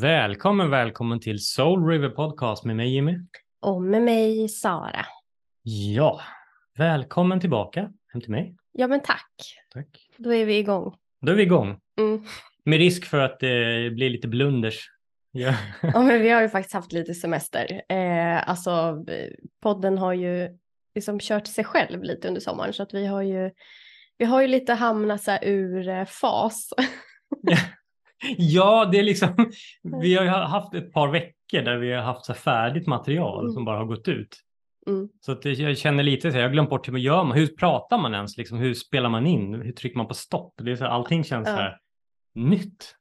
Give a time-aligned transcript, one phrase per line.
[0.00, 3.18] Välkommen, välkommen till Soul River Podcast med mig Jimmy.
[3.60, 5.06] Och med mig Sara.
[5.62, 6.20] Ja,
[6.78, 8.56] välkommen tillbaka hem till mig.
[8.72, 9.32] Ja men tack.
[9.74, 9.86] Tack.
[10.16, 10.94] Då är vi igång.
[11.20, 11.78] Då är vi igång.
[11.98, 12.24] Mm.
[12.64, 14.90] Med risk för att det blir lite blunders.
[15.30, 15.54] Ja.
[15.82, 17.82] Ja men vi har ju faktiskt haft lite semester.
[17.88, 19.04] Eh, alltså
[19.62, 20.48] podden har ju
[20.94, 23.50] liksom kört sig själv lite under sommaren så att vi har ju
[24.18, 26.72] vi har ju lite hamnat så här ur eh, fas.
[28.36, 29.50] Ja, det är liksom,
[29.82, 33.52] vi har ju haft ett par veckor där vi har haft så färdigt material Mm.
[33.52, 34.36] som bara har gått ut.
[34.86, 35.08] Mm.
[35.20, 37.36] Så att jag känner lite så här, jag har glömt bort hur man gör, man,
[37.38, 40.54] hur pratar man ens, liksom, hur spelar man in, hur trycker man på stopp?
[40.62, 41.56] Det är så här, allting känns så Ja.
[41.56, 41.78] här
[42.34, 42.94] nytt.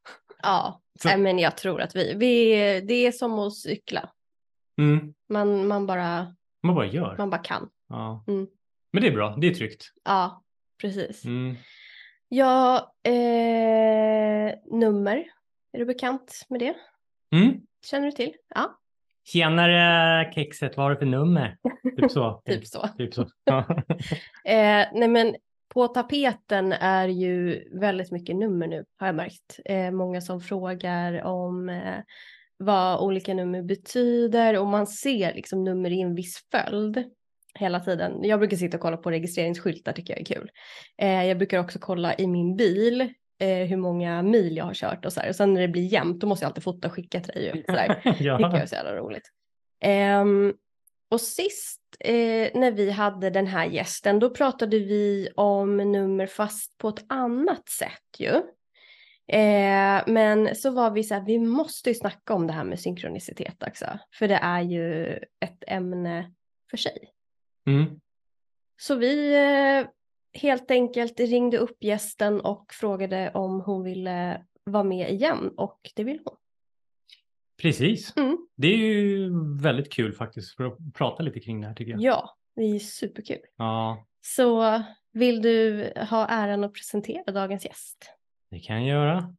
[0.43, 2.51] Ja, Så- men jag tror att vi, vi,
[2.87, 4.09] det är som att cykla.
[4.77, 5.13] Mm.
[5.29, 7.15] Man, man, bara, Man bara gör.
[7.17, 7.69] man bara kan.
[7.89, 8.23] Ja.
[8.27, 8.47] Mm.
[8.93, 9.91] Men det är bra, det är tryggt.
[10.05, 10.43] Ja,
[10.81, 11.25] precis.
[12.29, 15.25] Ja, eh, nummer.
[15.71, 16.75] Är du bekant med det?
[17.35, 17.61] Mm.
[17.85, 18.33] Känner du till?
[18.55, 18.79] Ja,
[19.31, 21.57] Tjenare kexet, vad har du för nummer?
[21.97, 22.41] Typ så.
[22.45, 22.87] typ så.
[22.97, 23.21] Typ så.
[24.45, 25.35] Eh, nej men
[25.73, 29.59] på tapeten är ju väldigt mycket nummer nu har jag märkt.
[29.65, 31.97] Eh, många som frågar om eh,
[32.57, 37.03] vad olika nummer betyder och man ser liksom nummer i en viss följd
[37.59, 38.23] hela tiden.
[38.23, 40.51] Jag brukar sitta och kolla på registreringsskyltar tycker jag är kul.
[40.97, 43.01] Eh, jag brukar också kolla i min bil
[43.39, 45.29] eh, hur många mil jag har kört och så här.
[45.29, 47.51] Och sen när det blir jämnt då måste jag alltid fota och skicka till dig.
[47.51, 47.93] och Så där.
[48.03, 48.57] tycker jag ja.
[48.57, 49.31] är så jävla roligt.
[49.81, 50.53] Ehm,
[51.09, 56.77] och sist eh, när vi hade den här gästen då pratade vi om nummer fast
[56.77, 58.41] på ett annat sätt ju.
[59.37, 62.79] Eh, men så var vi så här, vi måste ju snacka om det här med
[62.79, 63.85] synkronicitet också.
[64.13, 66.31] För det är ju ett ämne
[66.69, 67.13] för sig.
[67.69, 67.99] Mm.
[68.77, 69.87] Så vi eh,
[70.41, 76.03] helt enkelt ringde upp gästen och frågade om hon ville vara med igen och det
[76.03, 76.35] vill hon.
[77.61, 78.17] Precis.
[78.17, 78.37] Mm.
[78.55, 79.31] Det är ju
[79.61, 82.01] väldigt kul faktiskt för att prata lite kring det här tycker jag.
[82.01, 83.39] Ja, det är superkul.
[83.57, 88.13] Ja, Så vill du ha äran att presentera dagens gäst?
[88.51, 89.35] det kan jag göra.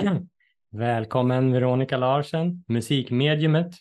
[0.70, 3.72] Välkommen Veronica Larsen, musikmediumet.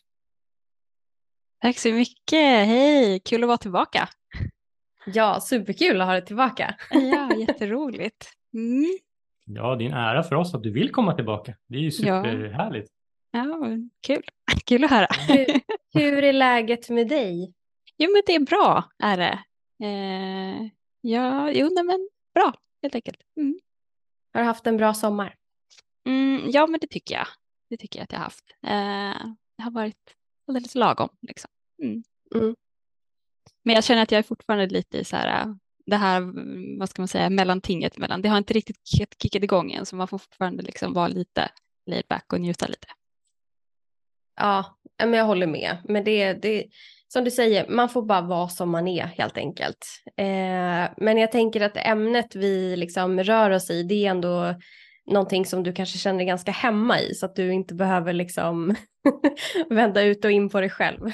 [1.62, 2.68] Tack så mycket.
[2.68, 4.10] Hej, kul att vara tillbaka.
[5.06, 6.76] Ja, superkul att ha dig tillbaka.
[6.92, 8.30] Ja, jätteroligt.
[8.54, 8.98] Mm.
[9.46, 11.54] Ja, det är en ära för oss att du vill komma tillbaka.
[11.68, 11.92] Det är ju Ja.
[12.24, 12.92] superhärligt.
[13.32, 13.58] Ja,
[14.08, 14.24] kul.
[14.66, 15.08] Kul att höra.
[15.28, 15.46] Hur,
[15.94, 17.54] hur är läget med dig?
[17.98, 19.40] Jo, men det är bra, är det.
[19.86, 20.70] Eh,
[21.02, 23.20] ja, jo, nej, men bra, helt enkelt.
[23.38, 23.60] Mm.
[24.34, 25.36] Har du haft en bra sommar?
[26.08, 27.28] Mm, ja, men det tycker jag.
[27.70, 28.46] Det tycker jag att jag har haft.
[28.64, 30.16] Eh, det har varit
[30.48, 31.50] alldeles lagom, liksom.
[31.84, 32.04] Mm.
[32.36, 32.56] Mm.
[33.64, 35.54] Men jag känner att jag är fortfarande lite i så här, äh,
[35.86, 36.22] det här,
[36.80, 38.22] vad ska man säga, mellantinget mellan.
[38.22, 41.50] Det har inte riktigt kick- kickat igång än, så man får fortfarande liksom vara lite
[41.86, 42.88] laid back och njuta lite.
[44.36, 45.78] Ja, men jag håller med.
[45.84, 46.66] Men det, det,
[47.08, 49.86] som du säger, man får bara vara som man är helt enkelt.
[50.06, 54.56] Eh, men jag tänker att ämnet vi liksom rör oss i, det är ändå
[55.08, 58.76] någonting som du kanske känner dig ganska hemma i, så att du inte behöver liksom
[59.70, 61.02] vända ut och in på dig själv.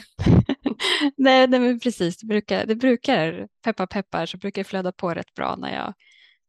[1.17, 2.17] nej, nej, men precis.
[2.17, 5.93] Det brukar, det brukar, peppar peppar, så brukar det flöda på rätt bra när jag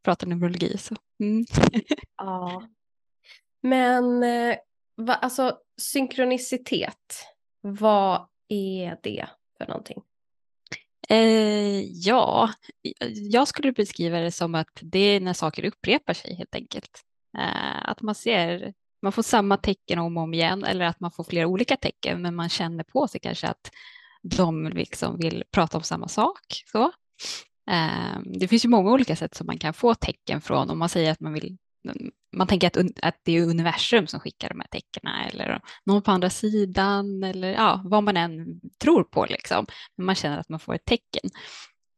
[0.04, 0.78] pratar numerologi.
[0.78, 0.96] Så.
[1.20, 1.44] Mm.
[2.16, 2.62] Ja.
[3.62, 4.56] Men eh,
[4.96, 7.24] va, alltså synkronicitet,
[7.60, 9.28] vad är det
[9.58, 10.02] för någonting?
[11.08, 12.50] Eh, ja,
[13.30, 17.04] jag skulle beskriva det som att det är när saker upprepar sig helt enkelt.
[17.38, 21.12] Eh, att man ser, man får samma tecken om och om igen eller att man
[21.12, 23.70] får flera olika tecken men man känner på sig kanske att
[24.22, 26.64] de liksom vill prata om samma sak.
[26.72, 26.92] Så.
[27.70, 30.88] Eh, det finns ju många olika sätt som man kan få tecken från om man
[30.88, 31.56] säger att man vill
[32.32, 36.10] man tänker att, att det är universum som skickar de här tecknen eller någon på
[36.10, 39.66] andra sidan eller ja, vad man än tror på liksom.
[39.96, 41.30] Men man känner att man får ett tecken.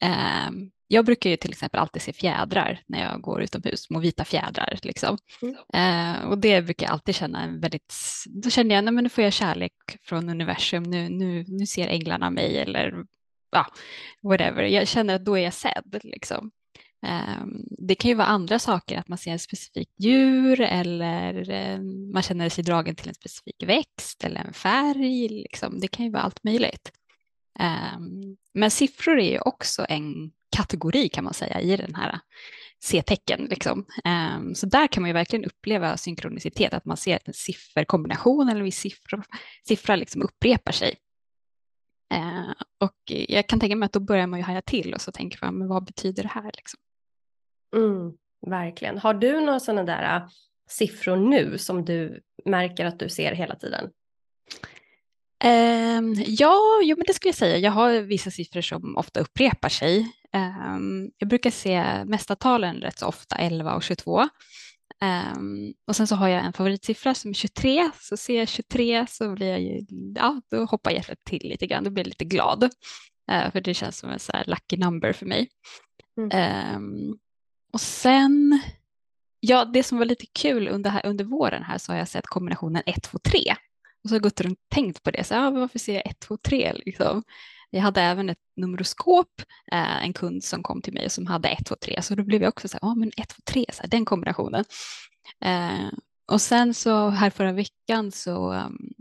[0.02, 0.50] Eh,
[0.88, 4.78] jag brukar ju till exempel alltid se fjädrar när jag går utomhus, små vita fjädrar.
[4.82, 5.18] Liksom.
[5.42, 5.56] Mm.
[5.74, 7.94] Eh, och det brukar jag alltid känna en väldigt,
[8.26, 9.72] då känner jag, nej men nu får jag kärlek
[10.02, 13.04] från universum, nu, nu, nu ser änglarna mig eller
[13.50, 13.66] ja,
[14.22, 14.62] whatever.
[14.62, 16.00] Jag känner att då är jag sedd.
[16.02, 16.50] Liksom.
[17.06, 17.46] Eh,
[17.78, 21.80] det kan ju vara andra saker, att man ser ett specifikt djur eller eh,
[22.12, 25.28] man känner sig dragen till en specifik växt eller en färg.
[25.28, 25.80] Liksom.
[25.80, 26.92] Det kan ju vara allt möjligt.
[27.58, 32.20] Um, men siffror är ju också en kategori kan man säga i den här
[32.84, 33.46] C-tecken.
[33.50, 33.86] Liksom.
[34.36, 38.48] Um, så där kan man ju verkligen uppleva synkronicitet, att man ser att en sifferkombination
[38.48, 39.22] eller en viss siffra,
[39.68, 40.94] siffra liksom upprepar sig.
[42.14, 45.12] Uh, och jag kan tänka mig att då börjar man ju haja till och så
[45.12, 46.52] tänker man, men vad betyder det här?
[46.56, 46.80] Liksom?
[47.76, 48.12] Mm,
[48.46, 48.98] verkligen.
[48.98, 50.22] Har du några sådana där
[50.68, 53.90] siffror nu som du märker att du ser hela tiden?
[55.44, 57.58] Um, ja, jo, men det skulle jag säga.
[57.58, 60.12] Jag har vissa siffror som ofta upprepar sig.
[60.32, 64.20] Um, jag brukar se mästartalen rätt så ofta, 11 och 22.
[64.20, 64.28] Um,
[65.00, 69.06] ehm, och sen så har jag en favoritsiffra som är 23, så ser jag 23
[69.08, 69.86] så blir jag ju,
[70.16, 72.64] ja, då hoppar hjärtat till lite grann, då blir jag lite glad.
[73.32, 75.48] Uh, för det känns som en så lucky number för mig.
[76.18, 77.18] Mm.
[77.72, 78.60] och sen,
[79.40, 82.26] ja, det som var lite kul under, här, under våren här så har jag sett
[82.26, 83.40] kombinationen 1, 2, 3.
[84.04, 86.06] Och så har jag gått runt och tänkt på det, så, ja, varför ser jag
[86.06, 87.22] 1, 2, 3 liksom?
[87.70, 89.42] Jag hade även ett numeroskop,
[89.72, 92.42] eh, en kund som kom till mig som hade 1, 2, 3, så då blev
[92.42, 94.64] jag också så här, ja men 1, 2, 3, så här, den kombinationen.
[95.44, 95.88] Eh,
[96.32, 98.92] och sen så här förra veckan så, um,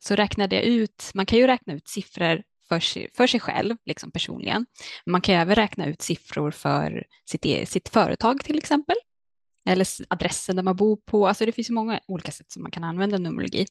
[0.00, 3.76] så räknade jag ut, man kan ju räkna ut siffror för sig, för sig själv,
[3.84, 4.66] liksom personligen.
[5.06, 8.96] Man kan även räkna ut siffror för sitt, e-, sitt företag till exempel
[9.68, 11.28] eller adressen där man bor på.
[11.28, 13.66] Alltså det finns många olika sätt som man kan använda numerologi.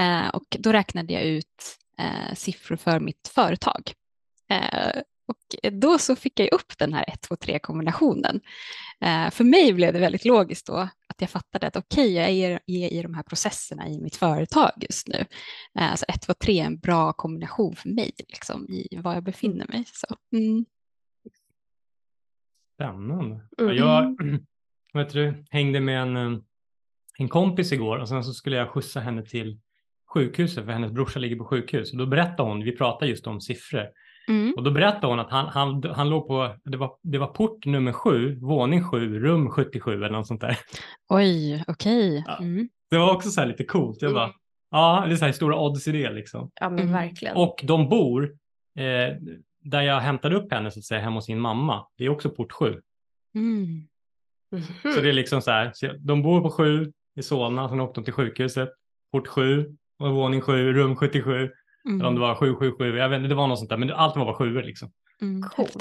[0.00, 3.92] Eh, och då räknade jag ut eh, siffror för mitt företag.
[4.50, 8.40] Eh, och då så fick jag upp den här 1, 2, 3 kombinationen.
[9.00, 10.76] Eh, för mig blev det väldigt logiskt då
[11.08, 14.16] att jag fattade att okej, okay, jag är, är, i de här processerna i mitt
[14.16, 15.24] företag just nu.
[15.78, 19.24] Eh, alltså 1, 2, 3 är en bra kombination för mig liksom, i var jag
[19.24, 19.84] befinner mig.
[19.86, 20.64] Så, mm.
[22.74, 23.40] Spännande.
[23.58, 23.76] Mm.
[23.76, 24.16] Jag,
[24.92, 26.44] vet du, hängde med en,
[27.18, 29.60] en kompis igår och sen så skulle jag skjutsa henne till
[30.14, 31.92] sjukhuset för hennes brorsa ligger på sjukhus.
[31.92, 33.88] Och då berättade hon, vi pratade just om siffror.
[34.28, 34.54] Mm.
[34.56, 37.66] Och då berättade hon att han, han, han låg på, det var, det var port
[37.66, 40.58] nummer sju, våning sju, rum 77 eller något sånt där.
[41.08, 42.18] Oj, okej.
[42.18, 42.46] Okay.
[42.46, 42.68] Mm.
[42.90, 44.02] Det var också så här lite coolt.
[44.02, 44.36] Jag bara, mm.
[44.70, 46.50] ja, det är så här stora odds i det liksom.
[46.54, 46.92] Ja, men mm.
[46.92, 47.36] verkligen.
[47.36, 48.24] Och de bor,
[48.78, 49.16] eh,
[49.60, 52.30] där jag hämtade upp henne så att säga, hemma hos sin mamma, det är också
[52.30, 52.80] port sju.
[53.34, 53.88] Mm.
[54.82, 58.00] Så det är liksom så här, så de bor på sju i Solna, sen åkte
[58.00, 58.68] de till sjukhuset,
[59.12, 61.50] port sju, och våning sju, rum 77.
[61.86, 62.00] Mm.
[62.00, 64.16] Eller om det var 777, jag vet inte, det var något sånt där, men allt
[64.16, 64.90] var bara sjuor liksom.
[65.22, 65.76] Mm, Coolt.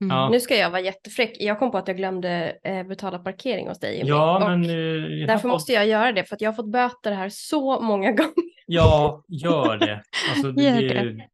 [0.00, 0.16] Mm.
[0.16, 0.28] Ja.
[0.28, 1.36] Nu ska jag vara jättefräck.
[1.40, 4.02] Jag kom på att jag glömde eh, betala parkering hos dig.
[4.04, 7.28] Ja, men, eh, därför måste jag göra det för att jag har fått böter här
[7.28, 8.32] så många gånger.
[8.66, 10.02] Ja, gör det.
[10.30, 11.28] Alltså, det, gör det.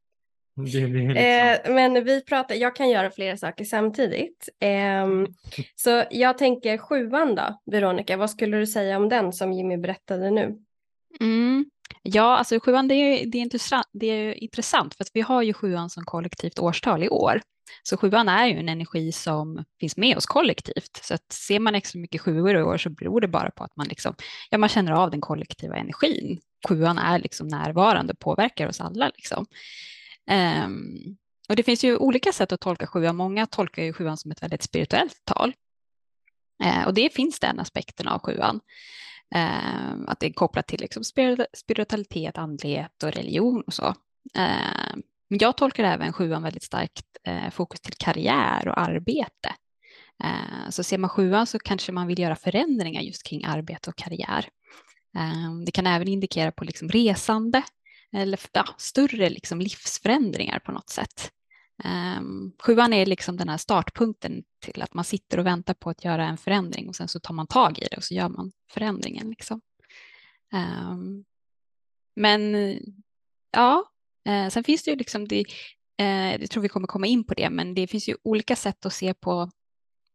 [0.55, 1.17] Det, det liksom...
[1.17, 4.49] eh, men vi pratar, jag kan göra flera saker samtidigt.
[4.61, 5.07] Eh,
[5.77, 10.31] så jag tänker sjuan då, Veronica, vad skulle du säga om den som Jimmy berättade
[10.31, 10.59] nu?
[11.21, 11.65] Mm.
[12.03, 15.43] Ja, alltså sjuan det är, det, är intressant, det är intressant för att vi har
[15.43, 17.41] ju sjuan som kollektivt årstal i år.
[17.83, 21.00] Så sjuan är ju en energi som finns med oss kollektivt.
[21.03, 23.77] Så att ser man extra mycket sjuor i år så beror det bara på att
[23.77, 24.15] man, liksom,
[24.50, 26.41] ja, man känner av den kollektiva energin.
[26.69, 29.11] Sjuan är liksom närvarande och påverkar oss alla.
[29.17, 29.47] Liksom.
[30.65, 31.17] Um,
[31.49, 33.17] och det finns ju olika sätt att tolka sjuan.
[33.17, 35.53] Många tolkar ju sjuan som ett väldigt spirituellt tal.
[36.65, 38.61] Uh, och det finns den aspekten av sjuan.
[39.35, 41.05] Ehm, att det är kopplat till liksom
[41.55, 43.95] spiritualitet, andlighet och religion och så.
[44.35, 49.55] Ehm, men jag tolkar även sjuan väldigt starkt eh, fokus till karriär och arbete.
[50.25, 53.97] Ehm, så ser man sjuan så kanske man vill göra förändringar just kring arbete och
[53.97, 54.49] karriär.
[55.67, 57.62] det kan även indikera på liksom resande
[58.12, 61.31] eller ja, större liksom livsförändringar på något sätt.
[61.85, 66.04] Um, sjuan är liksom den här startpunkten till att man sitter och väntar på att
[66.04, 68.52] göra en förändring och sen så tar man tag i det och så gör man
[68.70, 69.30] förändringen.
[69.30, 69.61] Liksom.
[70.52, 71.25] Um,
[72.16, 72.54] men
[73.50, 73.85] ja,
[74.28, 75.44] uh, sen finns det ju liksom, det,
[76.02, 78.87] uh, jag tror vi kommer komma in på det, men det finns ju olika sätt
[78.87, 79.50] att se på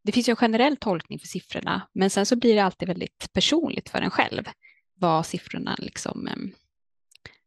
[0.03, 3.29] det finns ju en generell tolkning för siffrorna, men sen så blir det alltid väldigt
[3.33, 4.43] personligt för en själv
[4.93, 6.53] vad siffrorna liksom um,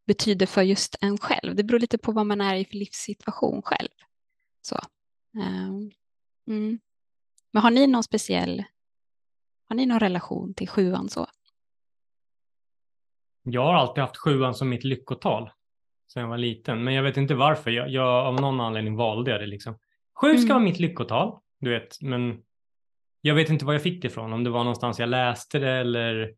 [0.06, 1.56] betyder för just en själv.
[1.56, 3.88] Det beror lite på vad man är i för livssituation själv.
[4.66, 4.76] Så.
[5.40, 5.90] Ehm,
[6.46, 6.78] mm.
[7.50, 8.64] Men har ni någon speciell,
[9.68, 11.26] har ni någon relation till sjuan så?
[13.42, 15.50] Jag har alltid haft sjuan som mitt lyckotal
[16.12, 17.70] sedan jag var liten, men jag vet inte varför.
[17.70, 19.78] Jag, jag av någon anledning valde jag det liksom.
[20.20, 20.48] Sju ska mm.
[20.48, 22.42] vara mitt lyckotal, du vet, men
[23.20, 25.72] jag vet inte var jag fick det ifrån, om det var någonstans jag läste det
[25.72, 26.34] eller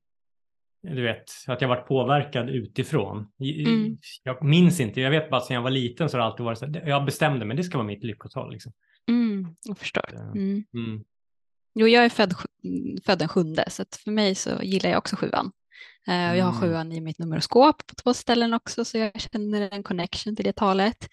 [0.94, 3.26] du vet, att jag varit påverkad utifrån.
[3.40, 3.98] Mm.
[4.22, 6.44] Jag minns inte, jag vet bara att sedan jag var liten så har det alltid
[6.44, 8.52] varit så jag bestämde mig, det ska vara mitt lyckotal.
[8.52, 8.72] Liksom.
[9.08, 10.14] Mm, jag förstår.
[10.14, 10.64] Mm.
[10.74, 11.04] Mm.
[11.74, 12.34] Jo, jag är född,
[13.04, 15.52] född den sjunde, så för mig så gillar jag också sjuan.
[16.08, 16.60] Uh, och jag har mm.
[16.60, 20.52] sjuan i mitt numeroskop på två ställen också, så jag känner en connection till det
[20.52, 21.08] talet.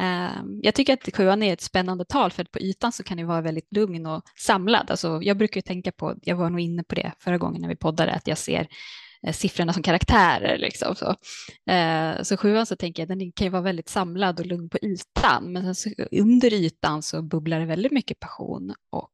[0.00, 3.16] Uh, jag tycker att sjuan är ett spännande tal, för att på ytan så kan
[3.16, 4.90] det vara väldigt lugn och samlad.
[4.90, 7.76] Alltså, jag brukar tänka på, jag var nog inne på det förra gången när vi
[7.76, 8.68] poddade, att jag ser Eh,
[9.22, 10.58] Eh, siffrorna som karaktärer.
[10.58, 11.14] Liksom, så.
[11.72, 14.78] Eh, så sjuan så tänker jag den kan ju vara väldigt samlad och lugn på
[14.82, 19.12] ytan, men så, under ytan så bubblar det väldigt mycket passion och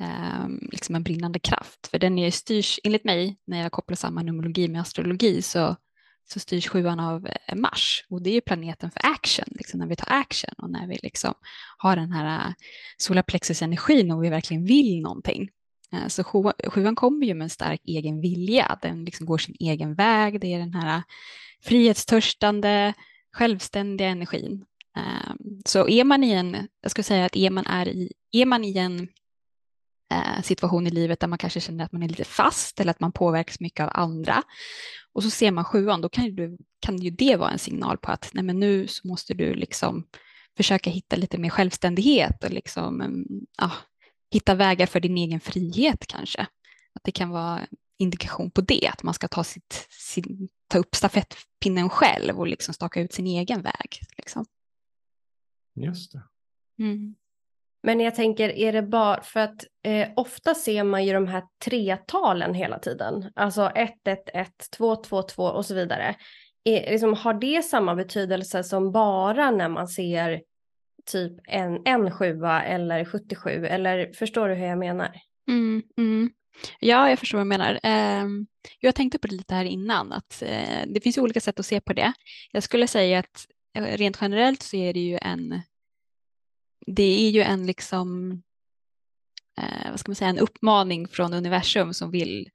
[0.00, 1.86] ehm, liksom en brinnande kraft.
[1.90, 5.76] För den är styrs, enligt mig, när jag kopplar samman numerologi med astrologi, så,
[6.32, 8.04] så styrs sjuan av eh, Mars.
[8.08, 10.98] Och det är ju planeten för action, liksom när vi tar action och när vi
[11.02, 11.34] liksom
[11.78, 12.54] har den här
[12.98, 15.50] solarplexusenergin solarplexus-energin och vi verkligen vill någonting.
[15.94, 16.24] Eh, så
[16.68, 20.54] sjuan kommer ju med en stark egen vilja, den liksom går sin egen väg, det
[20.54, 21.02] är den här
[21.62, 22.94] frihetstörstande,
[23.32, 24.64] självständiga energin.
[24.96, 28.46] Ehm, så är man i en, jag skulle säga att är man, är i, är
[28.46, 29.08] man i en
[30.12, 33.00] eh, situation i livet där man kanske känner att man är lite fast eller att
[33.00, 34.42] man påverkas mycket av andra.
[35.12, 38.12] Och så ser man sjuan, då kan ju, kan ju det vara en signal på
[38.12, 40.06] att nej men nu så måste du liksom
[40.56, 43.26] försöka hitta lite mer självständighet och liksom, mm,
[43.58, 43.70] ja,
[44.34, 46.40] hitta vägar för din egen frihet kanske.
[46.94, 47.66] Att det kan vara
[47.98, 52.74] indikation på det, att man ska ta, sitt, sin, ta upp stafettpinnen själv och liksom
[52.74, 54.00] staka ut sin egen väg.
[54.16, 54.44] Liksom.
[55.74, 56.22] Just det.
[56.78, 57.14] Mm.
[57.82, 61.42] Men jag tänker, är det bara för att eh, ofta ser man ju de här
[61.64, 66.16] tretalen hela tiden, alltså 111, 222 och så vidare.
[66.64, 70.42] Är, liksom, har det samma betydelse som bara när man ser
[71.06, 73.66] typ en, en sjua eller 77?
[73.66, 75.20] Eller förstår du hur jag menar?
[75.48, 76.30] Mm, mm.
[76.80, 77.80] Ja, jag förstår vad du menar.
[77.82, 78.26] Eh,
[78.80, 81.80] jag tänkte på det lite här innan, att eh, det finns olika sätt att se
[81.80, 82.12] på det.
[82.52, 83.46] Jag skulle säga att
[83.76, 85.62] eh, rent generellt så är det ju en
[86.86, 88.32] det är ju en liksom,
[89.58, 92.50] eh, vad ska man säga, en uppmaning från universum som vill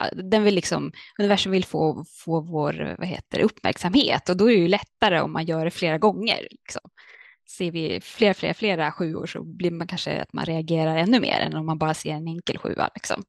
[0.00, 4.54] eh, den vill liksom, universum vill få, få vår vad heter, uppmärksamhet och då är
[4.54, 6.48] det ju lättare om man gör det flera gånger.
[6.50, 6.90] Liksom.
[7.48, 11.40] Ser vi fler, fler, flera sjuor så blir man kanske att man reagerar ännu mer
[11.40, 12.90] än om man bara ser en enkel sjua.
[12.94, 13.24] Liksom.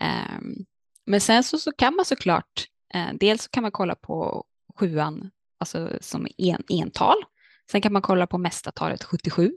[0.00, 0.64] Um,
[1.06, 4.44] men sen så, så kan man såklart, uh, dels så kan man kolla på
[4.78, 7.16] sjuan alltså som en, ental
[7.70, 9.56] Sen kan man kolla på mästartalet 77.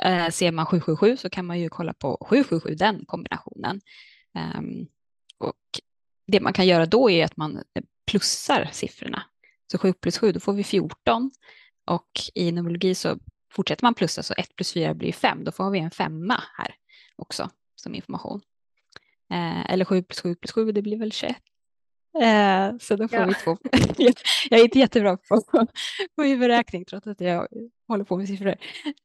[0.00, 3.80] Eh, ser man 777 så kan man ju kolla på 777, den kombinationen.
[4.58, 4.86] Um,
[5.38, 5.80] och
[6.26, 7.62] det man kan göra då är att man
[8.06, 9.22] plussar siffrorna.
[9.72, 11.30] Så 7 plus 7, då får vi 14.
[11.90, 13.18] Och i numerologi så
[13.52, 15.44] fortsätter man plussa, så 1 plus 4 blir 5.
[15.44, 16.74] Då får vi en femma här
[17.16, 18.40] också som information.
[19.30, 21.36] Eh, eller 7 plus 7 plus 7, det blir väl 21.
[22.22, 23.26] Eh, så då får ja.
[23.26, 23.56] vi två.
[24.50, 25.42] jag är inte jättebra på,
[26.16, 27.48] på huvudräkning trots att jag
[27.88, 28.56] håller på med siffror.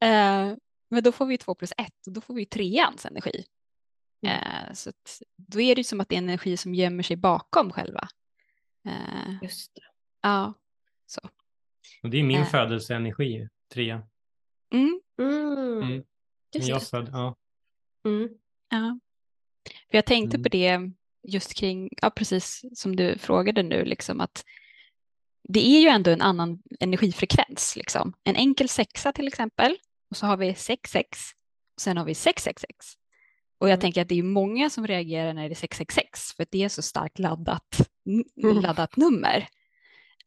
[0.01, 0.53] Eh,
[0.89, 3.45] men då får vi två plus ett och då får vi treans energi.
[4.21, 4.37] Mm.
[4.37, 7.15] Eh, så att, då är det som att det är en energi som gömmer sig
[7.15, 8.07] bakom själva.
[8.87, 9.81] Eh, Just det.
[10.21, 10.53] Ja,
[11.05, 11.29] så.
[12.03, 12.47] Och det är min eh.
[12.47, 14.03] födelseenergi, trea.
[14.73, 15.01] Mm.
[15.19, 15.83] Mm.
[15.83, 16.03] Mm.
[16.51, 17.35] Jag född, ja.
[18.05, 18.29] Mm.
[18.69, 18.99] ja.
[19.89, 20.79] För jag tänkte på det
[21.23, 24.45] just kring, ja precis som du frågade nu, liksom att
[25.47, 27.75] det är ju ändå en annan energifrekvens.
[27.75, 28.13] Liksom.
[28.23, 29.77] En enkel sexa till exempel,
[30.09, 31.19] och så har vi 66,
[31.75, 32.85] och sen har vi 666.
[33.57, 33.81] Och jag mm.
[33.81, 36.81] tänker att det är många som reagerar när det är 666, för det är så
[36.81, 37.89] starkt laddat,
[38.43, 38.61] mm.
[38.61, 39.47] laddat nummer.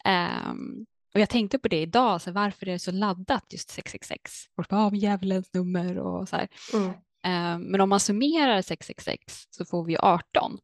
[0.05, 4.33] Um, och jag tänkte på det idag, så varför är det så laddat just 666?
[4.57, 6.49] Folk bara, ah, djävulens nummer och så här.
[6.75, 6.93] Mm.
[7.27, 10.59] Um, men om man summerar 666 så får vi 18.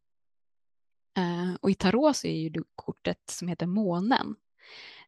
[1.18, 4.36] Uh, och i tarot så är ju det kortet som heter månen.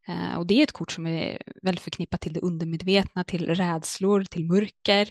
[0.09, 4.25] Uh, och det är ett kort som är väldigt förknippat till det undermedvetna, till rädslor,
[4.25, 5.11] till mörker.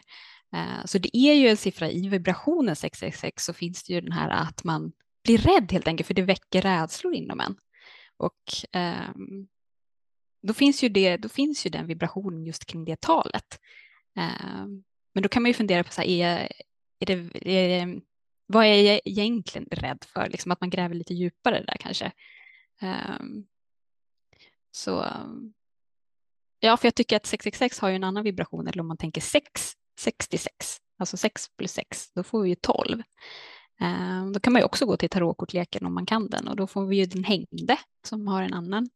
[0.86, 4.30] Så det är ju en siffra i vibrationen 666 så finns det ju den här
[4.30, 4.92] att man
[5.24, 7.56] blir rädd helt enkelt för det väcker rädslor inom en.
[8.18, 9.48] Och um,
[10.48, 13.60] då finns ju det, då finns ju den vibrationen just kring det talet.
[14.16, 14.84] Ehm,
[15.14, 16.52] men då kan man ju fundera på så här, är,
[17.00, 17.14] är, det,
[17.52, 18.02] är det
[18.48, 20.30] vad är jag egentligen rädd för?
[20.30, 22.12] Liksom att man gräver lite djupare där kanske.
[22.82, 23.46] Ehm,
[24.72, 25.06] så
[26.60, 29.22] ja, för jag tycker att 666 har ju en annan vibration, eller om man tänker
[29.22, 33.02] 6, 66, alltså 6 plus 6, då får vi ju 12.
[33.80, 36.68] Ehm, då kan man ju också gå till tarotkortleken om man kan den och då
[36.68, 38.90] får vi ju den hängde som har en annan,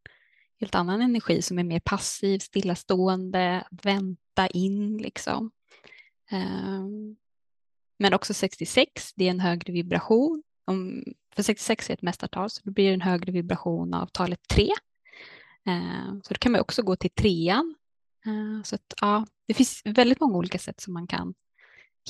[0.60, 5.52] helt annan energi som är mer passiv, stillastående, vänta in liksom.
[6.32, 7.16] Um,
[8.00, 10.44] men också 66, det är en högre vibration.
[10.66, 11.04] Om,
[11.36, 14.70] för 66 är ett mästartal, så då blir det en högre vibration av talet 3.
[15.66, 17.76] Eh, så då kan man också gå till trean.
[18.26, 21.34] Eh, så att, ja, det finns väldigt många olika sätt som man kan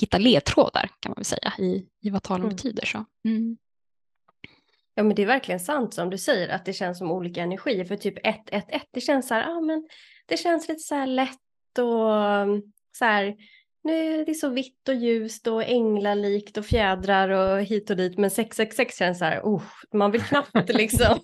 [0.00, 2.56] hitta ledtrådar kan man väl säga i, i vad talen mm.
[2.56, 2.86] betyder.
[2.86, 3.04] Så.
[3.24, 3.56] Mm.
[5.00, 7.84] Ja men det är verkligen sant som du säger att det känns som olika energier.
[7.84, 9.88] För typ 111 det känns så här, ah, men
[10.26, 12.62] det känns lite så här lätt och
[12.98, 13.34] så här
[13.84, 18.18] nu är det så vitt och ljust och änglalikt och fjädrar och hit och dit.
[18.18, 19.62] Men 666 känns så här, oh,
[19.94, 21.18] man vill knappt liksom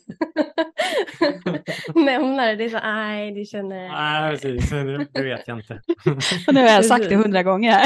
[1.95, 2.57] nämna det.
[2.57, 3.89] Det är så, nej, det känner...
[3.89, 4.71] Nej, precis.
[5.13, 5.81] Det, vet jag inte.
[6.47, 7.81] Och nu har jag sagt det hundra gånger.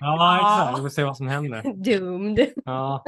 [0.00, 0.78] Ja, exakt.
[0.78, 1.62] Vi får se vad som händer.
[1.84, 2.48] Doomed.
[2.64, 3.04] Ja.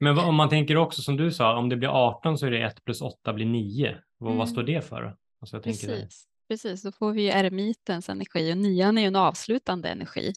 [0.00, 2.50] Men vad- om man tänker också som du sa, om det blir 18 så är
[2.50, 3.98] det 1 plus 8 blir 9.
[4.18, 4.38] Vad, Mm.
[4.38, 5.16] vad står det för?
[5.40, 5.94] Alltså tänker det.
[6.02, 6.26] Precis.
[6.48, 10.32] Precis, då får vi ju eremitens energi och nian är ju en avslutande energi.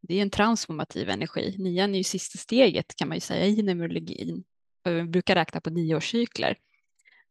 [0.00, 1.54] Det är en transformativ energi.
[1.58, 4.44] Nian är ju sista steget kan man ju säga i numerologin.
[4.84, 6.56] Vi brukar räkna på nioårscykler.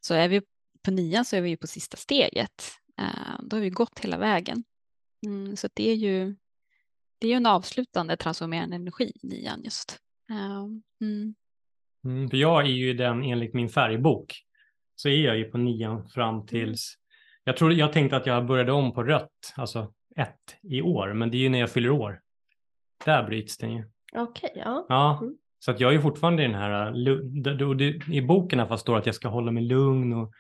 [0.02, 0.42] Så är vi
[0.82, 2.64] på nian så är vi ju på sista steget.
[3.00, 4.64] Eh, Då har vi gått hela vägen.
[5.26, 6.36] Mm, Så det är ju
[7.20, 10.00] det är ju en avslutande transformerande energi, nian just.
[10.30, 10.66] Eh,
[11.08, 11.36] Mm.
[12.06, 14.34] Mm, för jag är ju den enligt min färgbok.
[14.96, 16.96] Så är jag ju på nian fram tills...
[17.44, 21.14] Jag, tror, jag tänkte att jag började om på rött, alltså ett i år.
[21.14, 22.20] Men det är ju när jag fyller år.
[23.06, 23.84] Där bryts den ju.
[24.16, 24.86] Okej, ja.
[24.90, 25.36] Ja, Mm.
[25.60, 27.76] så att jag är fortfarande i den här...
[27.76, 30.32] det- I boken i alla fall står att jag ska hålla mig lugn och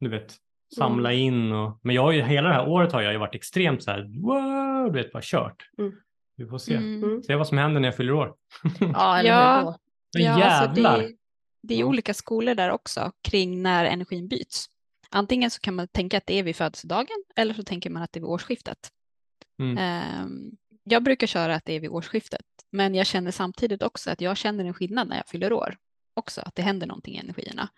[0.00, 0.34] du vet,
[0.76, 1.52] samla in.
[1.52, 3.90] Och, men jag har ju, hela det här året har jag ju varit extremt så
[3.90, 5.56] här, wow, du vet, bara kört.
[5.78, 5.92] Mm.
[6.36, 6.74] Vi får se.
[6.74, 7.04] Mm.
[7.04, 7.22] Mm.
[7.22, 8.34] Se vad som händer när jag fyller år.
[8.80, 9.76] Ja, eller Ja.
[10.14, 11.12] Men Ja, alltså det,
[11.62, 14.66] det är olika skolor där också kring när energin byts.
[15.10, 18.12] Antingen så kan man tänka att det är vid födelsedagen eller så tänker man att
[18.12, 18.90] det är vid årsskiftet.
[19.58, 19.78] Mm.
[19.78, 20.50] Ehm,
[20.84, 24.36] jag brukar köra att det är vid årsskiftet, men jag känner samtidigt också att jag
[24.36, 25.76] känner en skillnad när jag fyller år
[26.14, 27.68] också, att det händer någonting i energierna.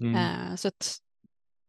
[0.00, 0.14] Mm.
[0.14, 0.70] Eh, så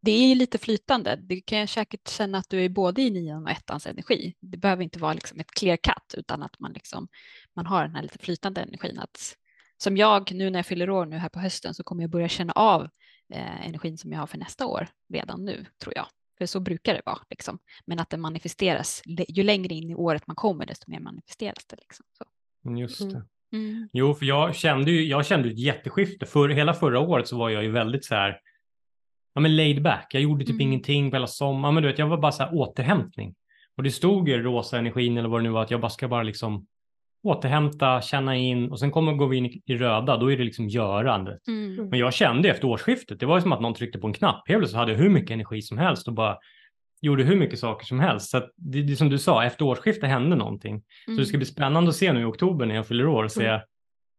[0.01, 1.15] det är ju lite flytande.
[1.15, 4.35] Du kan säkert känna att du är både i nian och ettans energi.
[4.39, 7.07] Det behöver inte vara liksom ett clear cut utan att man, liksom,
[7.55, 8.99] man har den här lite flytande energin.
[8.99, 9.35] Att,
[9.81, 12.27] som jag nu när jag fyller år nu här på hösten så kommer jag börja
[12.27, 12.83] känna av
[13.33, 16.05] eh, energin som jag har för nästa år redan nu tror jag.
[16.37, 17.19] För så brukar det vara.
[17.29, 17.59] Liksom.
[17.85, 21.75] Men att det manifesteras, ju längre in i året man kommer desto mer manifesteras det.
[21.79, 22.05] Liksom.
[22.17, 22.25] Så.
[22.79, 23.13] Just Mm.
[23.13, 23.23] det.
[23.57, 23.89] Mm.
[23.93, 26.25] Jo, för jag kände ju jag kände ett jätteskifte.
[26.25, 28.39] För, hela förra året så var jag ju väldigt så här,
[29.33, 30.07] ja men laid back.
[30.13, 30.61] Jag gjorde typ Mm.
[30.61, 31.73] ingenting på hela sommaren.
[31.73, 33.35] Men du vet, jag var bara så här återhämtning.
[33.77, 36.07] Och det stod ju rosa energin eller vad det nu var, att jag bara ska
[36.07, 36.67] bara liksom
[37.23, 40.67] återhämta, känna in och sen kommer går vi in i- röda, då är det liksom
[40.69, 41.47] görandet.
[41.47, 41.89] Mm.
[41.89, 44.47] Men jag kände efter årsskiftet, det var ju som att någon tryckte på en knapp.
[44.47, 46.37] Helt plötsligt hade jag hur mycket energi som helst och bara
[47.01, 48.29] gjorde hur mycket saker som helst.
[48.29, 50.83] Så att det, det är som du sa, efter årsskiftet hände någonting.
[51.05, 53.31] Så det ska bli spännande att se nu i oktober när jag fyller år och
[53.31, 53.61] se Mm.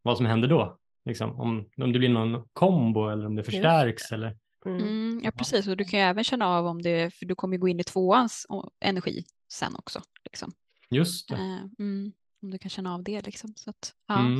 [0.03, 0.77] vad som händer då.
[1.05, 4.13] Liksom, om, om det blir någon kombo eller om det förstärks.
[4.13, 4.37] Eller,
[4.67, 4.83] Mm.
[4.83, 5.69] Mm, ja, precis.
[5.69, 7.81] Och du kan ju även känna av om det, för du kommer ju gå in
[7.81, 8.47] i tvåans
[8.85, 10.01] energi sen också.
[10.25, 10.53] Liksom.
[10.91, 11.35] just det.
[11.35, 13.53] Eh, mm, om du kan känna av det liksom.
[13.57, 14.19] Så att, ja.
[14.19, 14.33] Mm.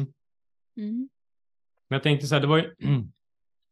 [0.77, 1.09] Mm.
[1.89, 2.75] Men jag tänkte så här, det var, ju,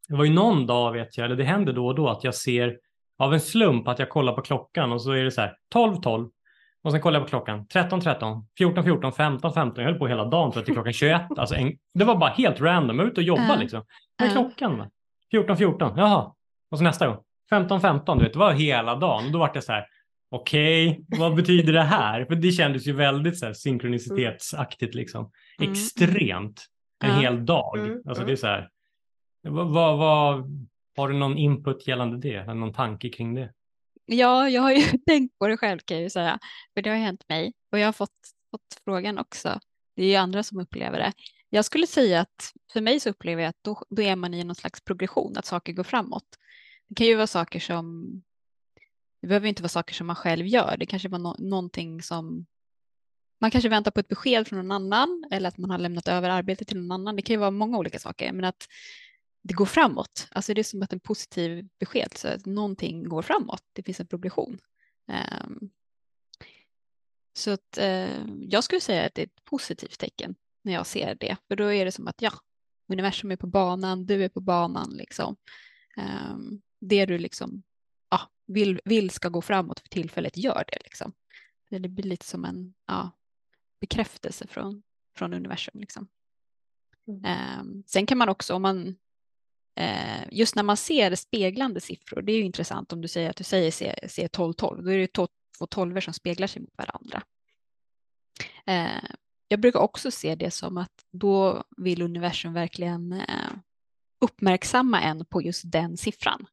[0.07, 2.35] det var ju någon dag vet jag, eller det händer då och då att jag
[2.35, 2.79] ser
[3.17, 5.95] av en slump att jag kollar på klockan och så är det så här 12,
[5.95, 6.29] 12.
[6.81, 9.83] Och sen kollar jag på klockan 13, 13, 14, 14, 15, 15.
[9.83, 11.21] Jag höll på hela dagen för att till klockan 21.
[11.37, 12.97] Alltså en, det var bara helt random.
[12.97, 13.59] Jag var ute och jobbade Ja.
[13.59, 13.83] liksom.
[14.17, 14.41] Vad är Ja.
[14.41, 14.77] klockan?
[14.77, 14.89] va?
[15.31, 15.97] 14, 14.
[15.97, 16.33] Jaha.
[16.71, 17.17] Och så nästa gång.
[17.49, 18.17] 15, 15.
[18.17, 19.25] Du vet, det var hela dagen.
[19.25, 19.85] Och då var det så här.
[20.31, 22.25] Okej, vad betyder det här?
[22.25, 25.31] För det kändes ju väldigt så här synkronicitetsaktigt liksom.
[25.59, 25.71] Mm.
[25.71, 26.65] Extremt.
[27.03, 27.19] En Ja.
[27.19, 27.77] hel dag.
[27.77, 28.27] Mm, Alltså mm.
[28.27, 28.69] det är så här.
[29.41, 30.49] Vad, vad, vad,
[30.97, 32.35] har du någon input gällande det?
[32.35, 33.53] Eller någon tanke kring det?
[34.05, 36.39] Ja, jag har ju tänkt på det själv kan jag ju säga.
[36.73, 37.53] För det har hänt mig.
[37.71, 38.17] Och jag har fått,
[38.51, 39.59] fått frågan också.
[39.95, 41.13] Det är ju andra som upplever det.
[41.49, 44.43] Jag skulle säga att för mig så upplever jag att då, då är man i
[44.43, 46.25] någon slags progression, att saker går framåt.
[46.87, 48.11] Det kan ju vara saker som,
[49.21, 50.75] det behöver inte vara saker som man själv gör.
[50.79, 52.45] Det kanske var no, någonting som,
[53.41, 56.29] man kanske väntar på ett besked från någon annan eller att man har lämnat över
[56.29, 57.15] arbetet till någon annan.
[57.15, 58.67] Det kan ju vara många olika saker, men att
[59.41, 60.27] det går framåt.
[60.31, 63.63] Alltså det är som att en positiv besked, så att någonting går framåt.
[63.73, 64.59] Det finns en progression.
[65.07, 65.71] Um,
[67.33, 71.15] så att uh, jag skulle säga att det är ett positivt tecken när jag ser
[71.15, 72.31] det, för då är det som att ja,
[72.87, 75.35] universum är på banan, du är på banan liksom.
[75.97, 77.63] Um, det du liksom
[78.49, 81.13] vill, vill ska gå framåt för tillfället gör det liksom.
[81.69, 83.11] Det blir lite som en ja,
[83.81, 84.83] bekräftelse från,
[85.17, 86.07] från universum liksom.
[87.07, 87.25] Mm.
[87.25, 88.95] Ehm, sen kan man också om man
[89.75, 93.35] eh, just när man ser speglande siffror, det är ju intressant om du säger att
[93.35, 96.77] du säger C, C12, 12, då är det to- två tolvor som speglar sig mot
[96.77, 97.23] varandra.
[98.65, 99.09] Eh,
[99.47, 103.51] jag brukar också se det som att då vill universum verkligen eh,
[104.21, 106.47] uppmärksamma en på just den siffran.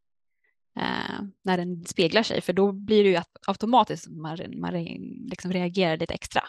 [0.76, 4.72] Eh, när den speglar sig, för då blir det ju att automatiskt man, man
[5.30, 6.42] liksom reagerar lite extra.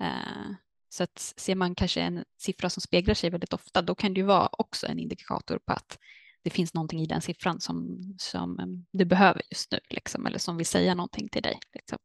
[0.00, 0.54] Eh,
[0.88, 4.20] så att ser man kanske en siffra som speglar sig väldigt ofta, då kan det
[4.20, 5.98] ju vara också en indikator på att
[6.42, 10.38] det finns någonting i den siffran som, som eh, du behöver just nu, liksom, eller
[10.38, 11.58] som vill säga någonting till dig.
[11.74, 11.98] Liksom.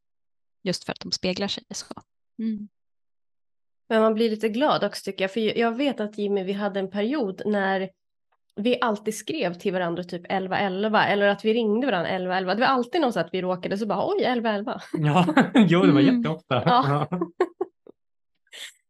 [0.62, 2.02] Just för att de speglar sig så.
[2.38, 2.68] Mm.
[3.88, 5.32] Men man blir lite glad också tycker jag.
[5.32, 7.90] För jag vet att Jimmy, vi hade en period när
[8.56, 12.54] vi alltid skrev till varandra typ 11-11 eller att vi ringde varandra 11-11.
[12.54, 14.80] Det var alltid något så att vi råkade så bara oj 11-11.
[14.92, 16.16] Ja, jo det var Mm.
[16.16, 16.62] jätteofta.
[16.66, 17.06] Ja.
[17.10, 17.18] Ja.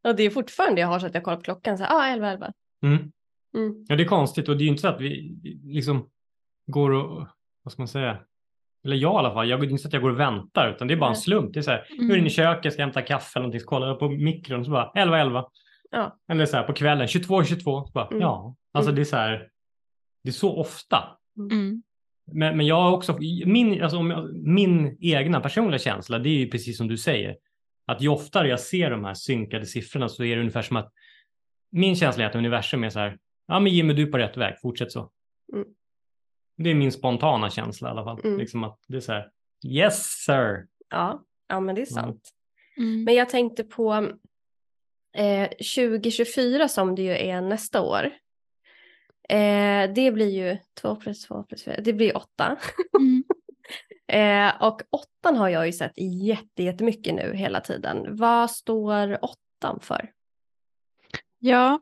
[0.09, 2.17] Och det är fortfarande jag har så att jag kollar på klockan så här, ah
[2.17, 2.53] 11-11.
[2.83, 2.97] Mm.
[3.57, 3.85] Mm.
[3.89, 6.09] Ja, det är konstigt och det är ju inte så att vi liksom
[6.67, 7.27] går och,
[7.63, 8.19] vad ska man säga,
[8.85, 10.69] eller jag i alla fall, jag, det är inte så att jag går och väntar
[10.75, 11.53] utan det är bara en slump.
[11.55, 12.21] Det är så här, nu är Mm.
[12.21, 14.93] det i köket, ska hämta kaffe eller någonting, så kollar jag på mikron så bara
[14.95, 15.45] 11-11.
[15.91, 16.17] Ja.
[16.29, 18.21] Eller så här på kvällen, 22-22, så bara Mm.
[18.21, 18.55] ja.
[18.73, 18.97] Alltså Mm.
[18.97, 19.49] det är så här,
[20.23, 21.19] det är så ofta.
[21.39, 21.83] Mm.
[22.33, 26.39] Men, men jag har också, min, alltså, om jag, min egna personliga känsla, det är
[26.39, 27.37] ju precis som du säger.
[27.87, 30.93] Att ju oftare jag ser de här synkade siffrorna så är det ungefär som att
[31.71, 34.37] min känsla är att universum är så här, ja men Jimmy du är på rätt
[34.37, 35.11] väg, fortsätt så.
[35.53, 35.69] Mm.
[36.57, 38.21] Det är min spontana känsla i alla fall.
[38.25, 38.39] Mm.
[38.39, 39.31] Liksom att det är så här,
[39.67, 40.67] yes sir.
[40.91, 41.25] Ja.
[41.49, 42.31] ja, men det är sant.
[42.77, 43.05] Mm.
[43.05, 44.11] Men jag tänkte på
[45.15, 48.11] eh, 2024 som det ju är nästa år.
[49.31, 52.57] Eh, det blir ju 2 plus 2 plus 4, det blir 8.
[52.99, 53.25] Mm.
[54.13, 58.17] Eh, och 8 har jag ju sett jätte, jättemycket nu hela tiden.
[58.17, 60.11] Vad står 8 för?
[61.39, 61.81] Ja,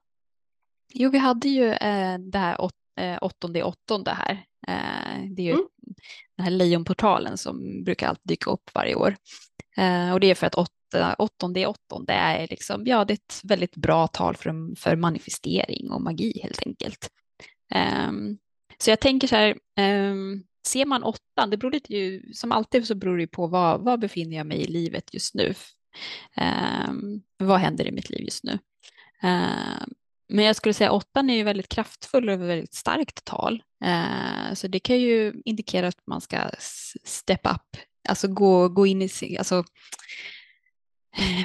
[0.94, 4.44] jo vi hade ju eh, det här åt, eh, åttonde åttonde här.
[4.68, 5.66] Eh, det är ju Mm.
[6.36, 9.16] den här lejonportalen som brukar alltid dyka upp varje år.
[9.76, 13.40] Eh, och det är för att åtta, åttonde åttonde är liksom, ja det är ett
[13.44, 17.08] väldigt bra tal för, för manifestering och magi helt enkelt.
[17.74, 18.38] Um,
[18.78, 19.58] så jag tänker så här,
[20.10, 23.80] um, ser man åttan, det beror lite ju, som alltid så beror det på vad,
[23.80, 25.54] vad befinner jag mig i livet just nu.
[26.36, 28.58] Um, vad händer i mitt liv just nu?
[30.28, 33.62] Men jag skulle säga åttan är ju väldigt kraftfull och väldigt starkt tal.
[34.54, 36.50] Så det kan ju indikera att man ska
[37.04, 39.64] step up, alltså gå, gå in i sin, alltså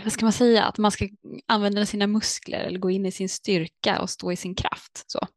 [0.04, 1.10] vad ska man säga, att man ska
[1.46, 5.04] använda sina muskler eller gå in i sin styrka och stå i sin kraft.
[5.08, 5.28] Så.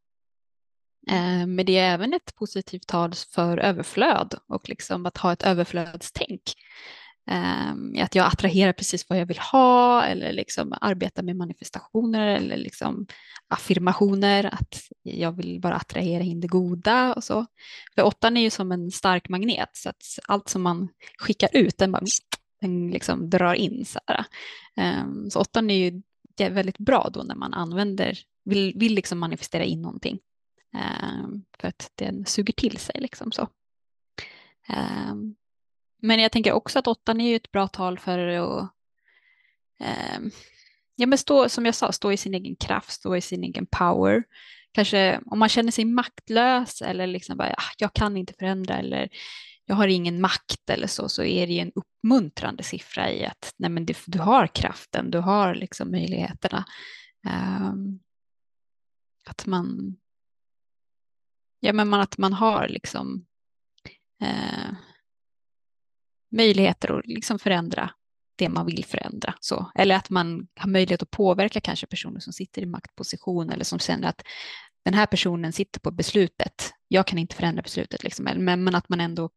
[1.09, 5.43] Eh, men det är även ett positivt tal för överflöd och liksom att ha ett
[5.43, 6.41] överflödstänk.
[7.29, 12.57] Ehm, att jag attraherar precis vad jag vill ha eller liksom arbeta med manifestationer eller
[12.57, 13.07] liksom
[13.47, 17.45] affirmationer, att jag vill bara attrahera in det goda och så.
[17.95, 21.77] För åttan är ju som en stark magnet så att allt som man skickar ut
[21.77, 22.05] den bara
[22.61, 23.85] den liksom drar in.
[23.85, 24.25] Så, här.
[24.77, 26.01] Ehm, så åttan är ju
[26.37, 30.19] väldigt bra då när man använder, vill, vill liksom manifestera in någonting.
[30.73, 33.47] Ehm, för att den suger till sig liksom så.
[34.67, 35.35] Ehm,
[36.01, 38.71] men jag tänker också att åttan är ju ett bra tal för att
[39.79, 40.31] ehm,
[40.95, 43.65] ja, men stå, som jag sa, stå i sin egen kraft, stå i sin egen
[43.65, 44.23] power.
[44.71, 49.09] Kanske om man känner sig maktlös eller liksom bara, ah, jag kan inte förändra eller
[49.65, 53.53] jag har ingen makt eller så, så är det ju en uppmuntrande siffra i att
[53.57, 56.65] nej, men du, du har kraften, du har liksom möjligheterna.
[57.25, 57.99] Um,
[59.25, 59.95] att man,
[61.59, 63.25] ja men man, att man har liksom
[64.21, 64.71] eh,
[66.31, 67.89] möjligheter att liksom förändra
[68.37, 69.33] det man vill förändra.
[69.39, 69.71] Så.
[69.75, 73.79] Eller att man har möjlighet att påverka kanske personer som sitter i maktposition eller som
[73.79, 74.21] känner att
[74.85, 76.73] den här personen sitter på beslutet.
[76.87, 78.25] Jag kan inte förändra beslutet, liksom.
[78.25, 79.29] men, men att man ändå,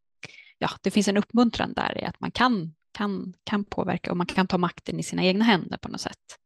[0.59, 4.27] ja, det finns en uppmuntran där i att man kan, kan, kan påverka och man
[4.27, 6.39] kan ta makten i sina egna händer på något sätt.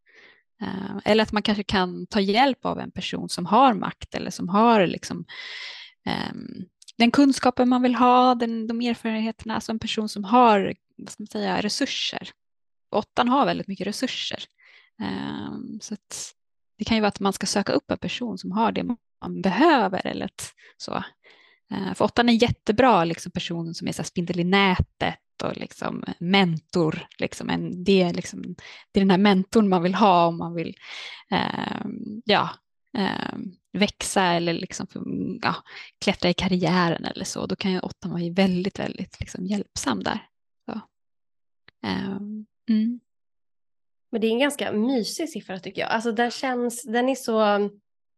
[0.62, 4.30] Eh, eller att man kanske kan ta hjälp av en person som har makt eller
[4.30, 5.24] som har liksom,
[6.32, 6.64] um,
[6.98, 11.22] den kunskapen man vill ha, den, de erfarenheterna, alltså en person som har vad ska
[11.22, 12.30] man säga, resurser.
[12.90, 14.44] Åttan har väldigt mycket resurser.
[15.02, 15.96] Um, så
[16.78, 19.42] det kan ju vara att man ska söka upp en person som har det man
[19.42, 20.06] behöver.
[20.06, 20.44] Eller ett,
[20.76, 21.04] så.
[21.72, 25.18] Uh, för åttan är en jättebra liksom, person som är så här, spindel i nätet
[25.44, 27.06] och liksom, mentor.
[27.18, 28.42] Liksom, en, det, är liksom,
[28.92, 30.76] det är den här mentorn man vill ha om man vill
[31.30, 31.84] eh,
[32.24, 32.50] ja,
[32.98, 33.38] eh,
[33.72, 34.86] växa eller liksom,
[35.42, 35.54] ja,
[36.04, 40.28] klättra i karriären eller så, då kan ju åttan vara väldigt, väldigt liksom, hjälpsam där.
[40.64, 40.80] Så.
[41.86, 43.00] Ehm, mm.
[44.10, 45.90] Men det är en ganska mysig siffra tycker jag.
[45.90, 47.70] Alltså den känns, den är så,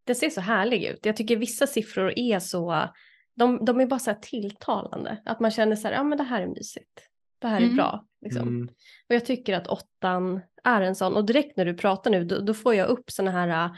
[0.05, 1.07] den ser så härlig ut.
[1.07, 2.89] Jag tycker vissa siffror är så,
[3.35, 5.23] de, de är bara så här tilltalande.
[5.25, 7.09] Att man känner så här, ja men det här är mysigt.
[7.47, 7.77] Det här är Mm.
[7.77, 8.05] bra.
[8.23, 8.49] Liksom.
[8.49, 8.69] Mm.
[9.09, 12.41] Och jag tycker att åttan är en sån, och direkt när du pratar nu, då,
[12.41, 13.71] då får jag upp såna här,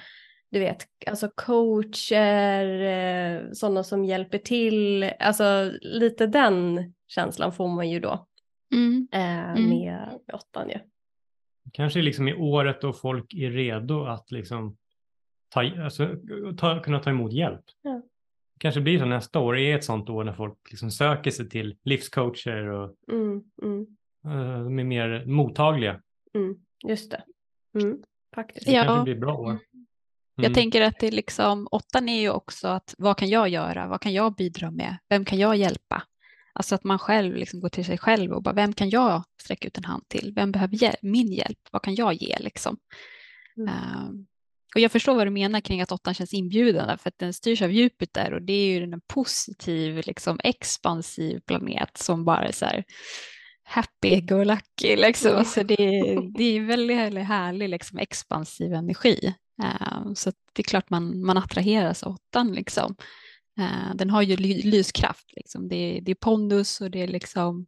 [0.51, 7.91] du vet, alltså coacher, eh, sådana som hjälper till, alltså lite den känslan får man
[7.91, 8.27] ju då
[8.75, 9.09] Mm.
[9.13, 9.69] eh, Mm.
[9.69, 10.79] med åttan ju.
[11.73, 14.77] Kanske liksom i året då folk är redo att liksom
[15.49, 16.09] ta, alltså,
[16.59, 17.65] ta, kunna ta emot hjälp.
[17.83, 18.03] Ja.
[18.59, 21.77] Kanske blir så nästa år är ett sånt år när folk liksom söker sig till
[21.85, 23.81] livscoacher och Mm, mm,
[24.27, 26.01] uh, de är mer mottagliga.
[26.35, 26.55] mm,
[26.89, 27.25] just det.
[27.81, 28.03] Mm.
[28.35, 28.67] Faktiskt.
[28.67, 28.85] Det Ja.
[28.85, 29.59] kanske blir bra år.
[30.35, 30.55] Jag Mm.
[30.55, 33.87] tänker att det är liksom, åttan är ju också att vad kan jag göra?
[33.89, 34.97] Vad kan jag bidra med?
[35.09, 36.03] Vem kan jag hjälpa?
[36.53, 39.69] Alltså att man själv liksom går till sig själv och bara, vem kan jag sträcka
[39.69, 40.33] ut en hand till?
[40.35, 41.59] Vem behöver hjäl- min hjälp?
[41.71, 42.77] Vad kan jag ge liksom?
[43.57, 43.69] Mm.
[43.69, 44.27] Ehm,
[44.75, 47.63] och jag förstår vad du menar kring att åttan känns inbjudande för att den styrs
[47.63, 52.65] av Jupiter och det är ju en positiv, liksom expansiv planet som bara är så
[52.67, 52.85] här
[53.63, 55.31] happy go lucky liksom.
[55.31, 55.45] Mm.
[55.45, 59.35] Så det, är- det är väldigt, väldigt härlig liksom expansiv energi.
[59.63, 62.97] Ehm, så det är klart man, man attraheras av åttan liksom.
[63.59, 65.69] Ehm, den har ju ly, lyskraft liksom.
[65.69, 67.67] Det, är- det är pondus och det är liksom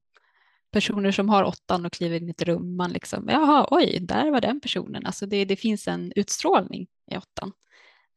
[0.70, 4.30] personer som har åttan och kliver in i ett rum, man liksom, jaha, oj, där
[4.30, 5.06] var den personen.
[5.06, 7.52] Alltså det, det finns en utstrålning i åttan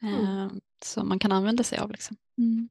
[0.01, 0.25] Mm.
[0.25, 0.47] eh,
[0.85, 1.91] som man kan använda sig av.
[1.91, 2.17] Liksom.
[2.37, 2.69] Mm.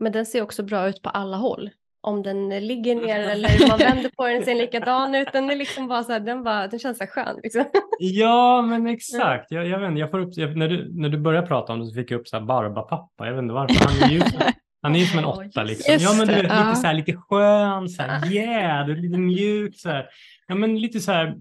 [0.00, 1.70] Men den ser också bra ut på alla håll.
[2.00, 5.28] Om den ligger ner eller man vänder på den ser den likadan ut.
[5.32, 7.40] Den är liksom bara så här, den, bara, den känns så här skön.
[7.42, 7.64] Liksom.
[7.98, 9.50] Ja, men exakt.
[9.50, 11.86] Jag, jag, vet, jag får upp, jag, när, du, när du började prata om det
[11.86, 13.26] så fick jag upp så här Barbapappa.
[13.26, 13.84] Jag vet inte varför.
[13.88, 14.20] Han är ju,
[14.82, 15.92] han är ju som en Ja, åtta liksom.
[15.92, 16.64] Just Ja, men du vet, ja.
[16.68, 20.06] lite så här, lite skön, så här, yeah, du är lite mjuk så här.
[20.46, 21.36] Ja, men lite så här.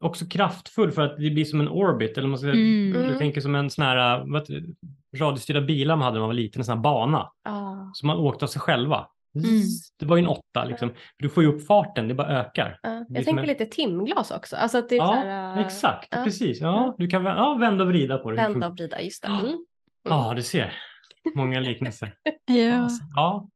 [0.00, 2.18] Också kraftfull för att det blir som en orbit.
[2.18, 2.92] Eller man ska, Mm.
[2.94, 3.18] Jag Mm.
[3.18, 4.62] tänker som en sån här, det?
[5.18, 7.30] radiostyrda bilar man hade när man var liten, en sån här bana.
[7.44, 9.06] Ah, Så man åkte av sig själva.
[9.34, 9.62] Mm.
[9.98, 10.90] Det var ju en åtta liksom.
[11.18, 12.78] Du får ju upp farten, det bara ökar.
[12.82, 12.88] ja.
[12.90, 14.56] Är Jag tänker en- lite timglas också.
[14.56, 16.08] Alltså att det är Ja, här, äh, exakt.
[16.10, 16.24] ja.
[16.24, 16.60] Precis.
[16.60, 18.36] Ja, du kan ja, vända och vrida på det.
[18.36, 19.28] vända och vrida, just det.
[19.28, 19.64] Mm.
[20.08, 20.72] Ja, du ser.
[21.34, 22.14] Många liknelser.
[22.46, 22.74] Ja.
[22.74, 23.48] Alltså, Ja,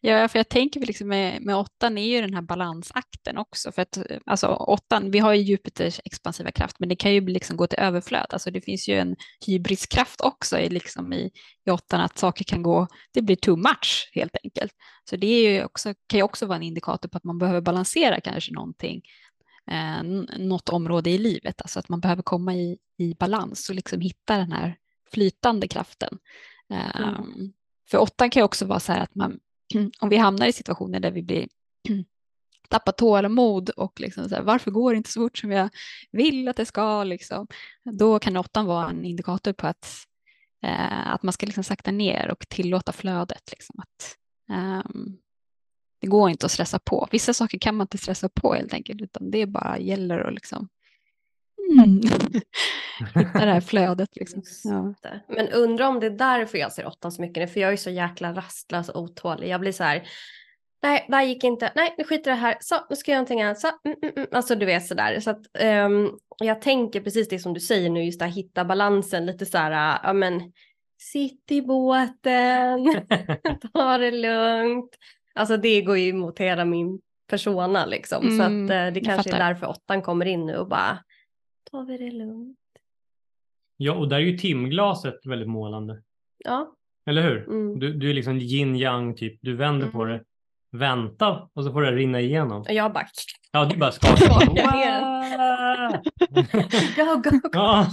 [0.00, 3.72] Ja, för jag tänker liksom med, med åttan är ju den här balansakten också.
[3.72, 7.56] För att alltså åttan, vi har ju Jupiters expansiva kraft, men det kan ju liksom
[7.56, 8.26] gå till överflöd.
[8.30, 9.16] Alltså det finns ju en
[9.46, 11.30] hybriskraft också i, liksom i,
[11.66, 14.72] i åttan, att saker kan gå, det blir too much helt enkelt.
[15.10, 17.60] Så det är ju också, kan ju också vara en indikator på att man behöver
[17.60, 19.02] balansera kanske någonting,
[19.70, 20.02] eh,
[20.38, 21.60] något område i livet.
[21.62, 24.76] Alltså att man behöver komma i, i balans och liksom hitta den här
[25.12, 26.18] flytande kraften.
[26.70, 27.14] Mm.
[27.14, 27.52] Ehm,
[27.90, 29.40] för åttan kan ju också vara så här att man
[30.00, 31.48] om vi hamnar i situationer där vi blir
[32.68, 35.68] tappar tålamod och liksom så här, varför går det inte så fort som jag
[36.10, 37.46] vill att det ska, liksom,
[37.84, 39.88] då kan åttan vara en indikator på att,
[40.62, 43.50] eh, att man ska liksom sakta ner och tillåta flödet.
[43.50, 44.16] Liksom, att,
[44.86, 45.18] um,
[45.98, 47.08] det går inte att stressa på.
[47.12, 50.68] Vissa saker kan man inte stressa på helt enkelt, utan det bara gäller att liksom,
[51.84, 52.00] mm,
[53.14, 54.08] hitta det här flödet.
[54.16, 54.42] Liksom.
[54.64, 54.94] Ja.
[55.28, 57.76] Men undrar om det är därför jag ser åttan så mycket nu, för jag är
[57.76, 59.48] så jäkla rastlös och otålig.
[59.48, 60.08] Jag blir så här,
[60.82, 63.20] nej, det här gick inte, nej, nu skiter det här, så, nu ska jag göra
[63.20, 64.28] någonting annat, så, mm, mm, mm.
[64.32, 65.20] alltså du vet sådär.
[65.20, 68.64] Så att ehm, jag tänker precis det som du säger nu, just det här hitta
[68.64, 70.52] balansen, lite så här, ja men,
[70.98, 73.04] sitt i båten,
[73.72, 74.96] ta det lugnt.
[75.34, 79.34] Alltså det går ju emot hela min persona liksom, så att Mm, eh, det kanske
[79.34, 80.98] är därför åttan kommer in nu och bara,
[81.70, 82.58] tar vi det lugnt.
[83.76, 86.02] ja, och där är ju timglaset väldigt målande.
[86.44, 86.72] Ja.
[87.06, 87.48] Eller hur?
[87.48, 87.78] Mm.
[87.78, 89.38] Du, du är liksom yin yang typ.
[89.42, 90.08] Du vänder på Mhm.
[90.12, 90.24] det,
[90.72, 92.60] vänta och så får det rinna igenom.
[92.60, 93.06] Och jag bara,
[93.52, 94.46] Ja, du bara skakar.
[96.96, 97.48] Go, go, go.
[97.52, 97.86] Ja,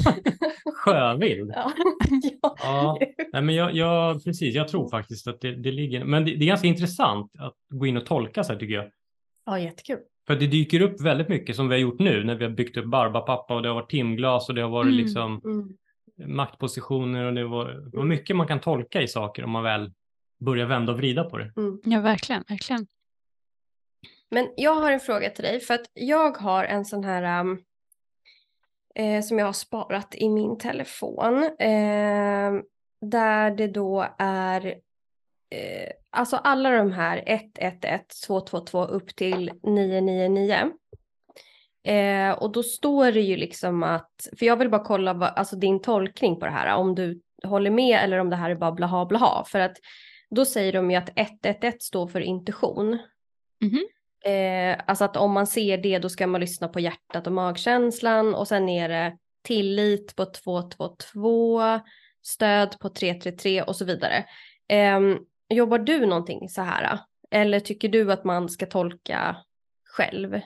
[0.75, 1.51] sjövild.
[1.55, 1.71] Ja.
[2.41, 2.55] ja.
[2.59, 2.97] Ja,
[3.33, 6.45] nej, men jag, jag, precis, jag tror faktiskt att det, det ligger, men det, det
[6.45, 8.91] är ganska intressant att gå in och tolka så här tycker jag.
[9.45, 9.99] ja, jättekul.
[10.27, 12.77] För det dyker upp väldigt mycket som vi har gjort nu när vi har byggt
[12.77, 14.97] upp Barbapappa och det har varit timglas och det har varit Mm.
[14.97, 16.36] liksom Mm.
[16.36, 19.91] maktpositioner och det var, det var mycket man kan tolka i saker om man väl
[20.39, 21.53] börjar vända och vrida på det.
[21.57, 21.79] Mm.
[21.83, 22.43] ja, verkligen.
[22.47, 22.88] verkligen.
[24.31, 27.62] Men jag har en fråga till dig, för att jag har en sån här um,
[28.95, 31.43] eh, som jag har sparat i min telefon.
[31.59, 32.53] Eh,
[33.01, 34.65] där det då är
[35.49, 40.71] eh, alltså alla de här 111, 222 upp till 999.
[41.84, 45.56] Eh, och då står det ju liksom att, för jag vill bara kolla vad, alltså
[45.56, 48.71] din tolkning på det här, om du håller med eller om det här är bara
[48.71, 49.43] blaha blaha.
[49.47, 49.78] För att
[50.30, 52.99] då säger de ju att 111 står för intuition.
[53.62, 53.88] Mhm.
[54.26, 58.36] Eh, alltså att om man ser det då ska man lyssna på hjärtat och magkänslan
[58.36, 61.62] och sen är det tillit på 222,
[62.21, 64.26] stöd på 333 och så vidare.
[64.67, 64.99] Eh,
[65.49, 66.99] jobbar du någonting så här?
[67.32, 69.38] Eller tycker du att man ska tolka
[69.84, 70.41] själv?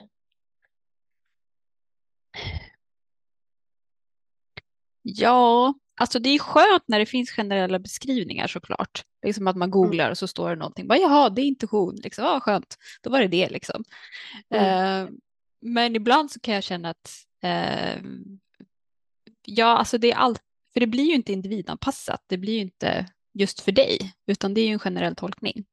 [5.02, 9.04] Ja, alltså det är skönt när det finns generella beskrivningar såklart.
[9.22, 10.88] Liksom att man googlar och så står det någonting.
[10.88, 11.96] Bara, Jaha, det är intuition.
[11.96, 13.84] Liksom, ja, skönt, då var det det liksom.
[14.50, 15.08] Eh,
[15.60, 17.10] men ibland så kan jag känna att
[17.42, 18.02] eh,
[19.44, 22.24] ja, alltså det är allt, för det blir ju inte individanpassat.
[22.26, 23.06] Det blir ju inte
[23.38, 25.64] just för dig, utan det är ju en generell tolkning.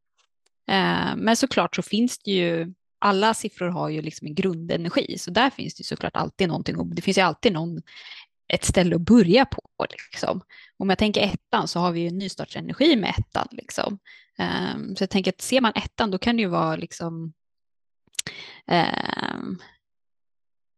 [0.67, 5.31] Eh, men såklart så finns det ju alla siffror har ju liksom en grundenergi, så
[5.31, 7.81] där finns det såklart alltid någonting, det finns ju alltid någon,
[8.47, 9.61] ett ställe att börja på.
[9.89, 10.41] Liksom.
[10.77, 13.47] Om jag tänker ettan så har vi ju nystartsenergi med ettan.
[13.51, 13.99] Liksom.
[14.37, 17.33] Eh, så jag tänker att ser man ettan då kan det ju vara liksom
[18.67, 19.61] um,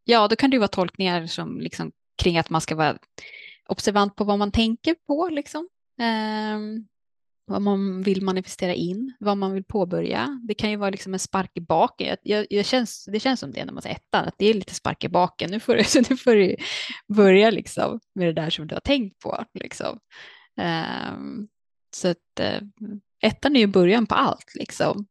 [0.10, 2.98] Ja, då kan det ju vara tolkningar som liksom kring att man ska vara
[3.68, 5.70] observant på vad man tänker på, liksom.
[6.00, 6.88] Um,
[7.48, 10.42] vad man vill manifestera in, vad man vill påbörja.
[10.48, 12.18] Det kan ju vara liksom en spark i baken.
[12.24, 14.74] Jag, jag, känns, det känns som det när man säger ettan, att det är lite
[14.74, 15.52] spark i baken.
[15.52, 16.56] Nu får du, så nu får du
[17.08, 19.46] börja liksom med det där som du har tänkt på.
[19.54, 20.00] Liksom.
[21.16, 21.48] Um,
[21.96, 22.68] så att uh,
[23.22, 24.56] ettan är ju början på allt.
[24.56, 25.08] Liksom.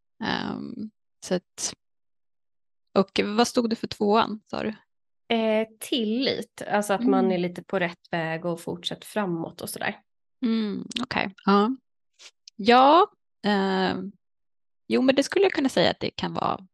[0.52, 0.90] Um,
[1.26, 1.74] så att,
[2.98, 4.74] och vad stod det för tvåan, sa du?
[5.28, 7.10] Eh, tillit, alltså att mm.
[7.10, 10.00] man är lite på rätt väg och fortsätter framåt och sådär.
[10.42, 11.34] Mm, Okej, okay.
[11.44, 11.76] ja.
[12.56, 13.06] Ja,
[13.44, 13.96] eh,
[14.88, 16.66] jo men det skulle jag kunna säga att det kan vara.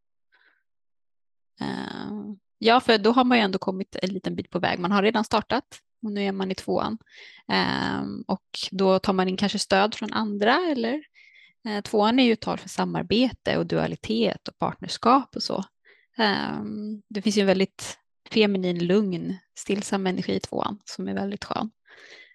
[1.61, 2.12] Eh,
[2.59, 4.79] ja, för då har man ju ändå kommit en liten bit på väg.
[4.79, 6.98] Man har redan startat och nu är man i tvåan.
[7.53, 11.05] Eh, och då tar man in kanske stöd från andra eller
[11.68, 15.64] eh, tvåan är ju tal för samarbete och dualitet och partnerskap och så.
[16.18, 17.98] Ehm, det finns ju en väldigt
[18.31, 21.70] feminin, lugn, stillsam energi i tvåan som är väldigt skön.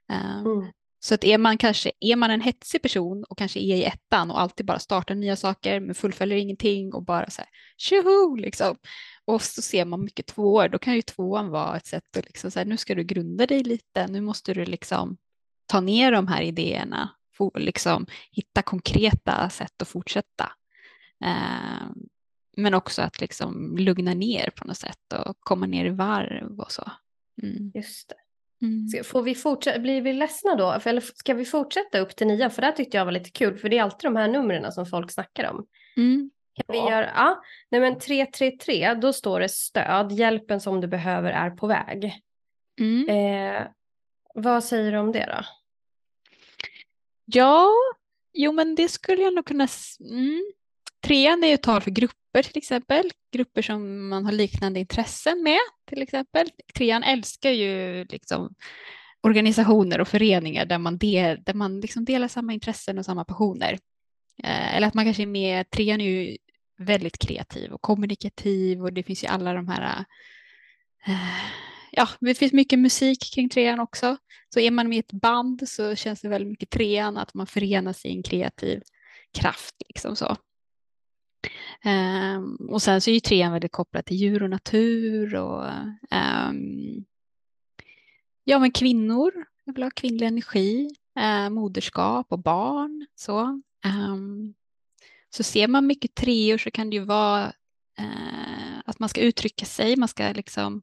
[0.10, 0.72] Ehm, mm.
[1.00, 4.32] Så att är man kanske är man en hetsig person och kanske är i ettan
[4.32, 8.78] och alltid bara startar nya saker men fullföljer ingenting och bara så här tjoho liksom.
[9.26, 12.52] Och så ser man mycket tvåor, då kan ju tvåan vara ett sätt att liksom
[12.52, 15.18] så här, nu ska du grunda dig lite, nu måste du liksom
[15.66, 17.10] ta ner de här idéerna,
[17.56, 20.52] liksom hitta konkreta sätt att fortsätta.
[21.24, 21.88] Eh,
[22.58, 26.72] men också att liksom lugna ner på något sätt och komma ner i varv och
[26.72, 26.92] så.
[27.44, 27.72] Mm.
[27.76, 28.16] Just det.
[28.62, 29.04] Mm.
[29.04, 30.80] Får vi fortsätta, blir vi ledsna då?
[30.86, 32.52] Eller ska vi fortsätta upp till nian?
[32.52, 34.86] För det tyckte jag var lite kul, för det är alltid de här numren som
[34.86, 35.68] folk snackar om.
[35.98, 36.32] Mm.
[36.54, 36.92] Kan vi ja.
[36.92, 41.68] göra, ja, nej men 333, då står det stöd, hjälpen som du behöver är på
[41.68, 42.22] väg.
[42.80, 43.10] Mm.
[43.10, 43.68] Eh,
[44.36, 45.46] vad säger du om det då?
[47.26, 47.74] Ja,
[48.34, 49.68] jo men det skulle jag nog kunna,
[50.10, 50.52] mm.
[51.08, 55.60] Trean är ju tal för grupper till exempel, grupper som man har liknande intressen med
[55.90, 56.50] till exempel.
[56.76, 58.56] Trean älskar ju liksom
[59.22, 63.80] organisationer och föreningar där man, del, där man liksom delar samma intressen och samma passioner.
[64.44, 66.38] Eh, eller att man kanske är med, trean är ju
[66.78, 70.06] väldigt kreativ och kommunikativ och det finns ju alla de här
[71.08, 71.16] eh,
[71.92, 74.18] ja, det finns mycket musik kring trean också.
[74.54, 77.48] Så är man med i ett band så känns det väldigt mycket trean, att man
[77.48, 78.82] förenas i en kreativ
[79.34, 79.76] kraft.
[79.88, 80.38] Liksom så.
[81.86, 85.66] Um, och sen så är ju trean väldigt kopplad till djur och natur och
[86.12, 87.06] um,
[88.44, 89.32] ja, men kvinnor,
[89.64, 93.08] jag vill ha kvinnlig energi, uh, moderskap och barn.
[93.16, 93.62] Så.
[93.86, 94.54] Um,
[95.30, 97.54] så ser man mycket treor så kan det ju vara
[98.00, 100.82] uh, att man ska uttrycka sig, man ska liksom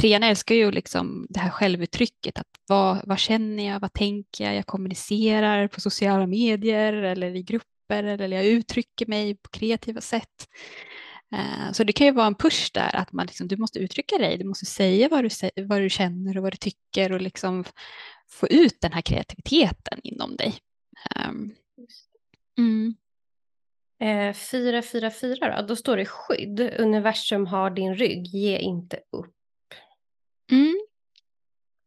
[0.00, 4.54] Trean älskar ju liksom det här självuttrycket, att vad, vad känner jag, vad tänker jag,
[4.54, 10.00] jag kommunicerar på sociala medier eller i grupp grupper eller jag uttrycker mig på kreativa
[10.00, 10.48] sätt.
[11.32, 14.18] Eh, så det kan ju vara en push där att man liksom, du måste uttrycka
[14.18, 15.30] dig, du måste säga vad du,
[15.64, 17.64] vad du känner och vad du tycker och liksom
[18.28, 20.54] få ut den här kreativiteten inom dig.
[21.16, 21.54] Ehm,
[22.58, 22.94] mm.
[24.02, 29.34] Eh, 444 då, då står det skydd, universum har din rygg, ge inte upp.
[30.52, 30.80] Mm.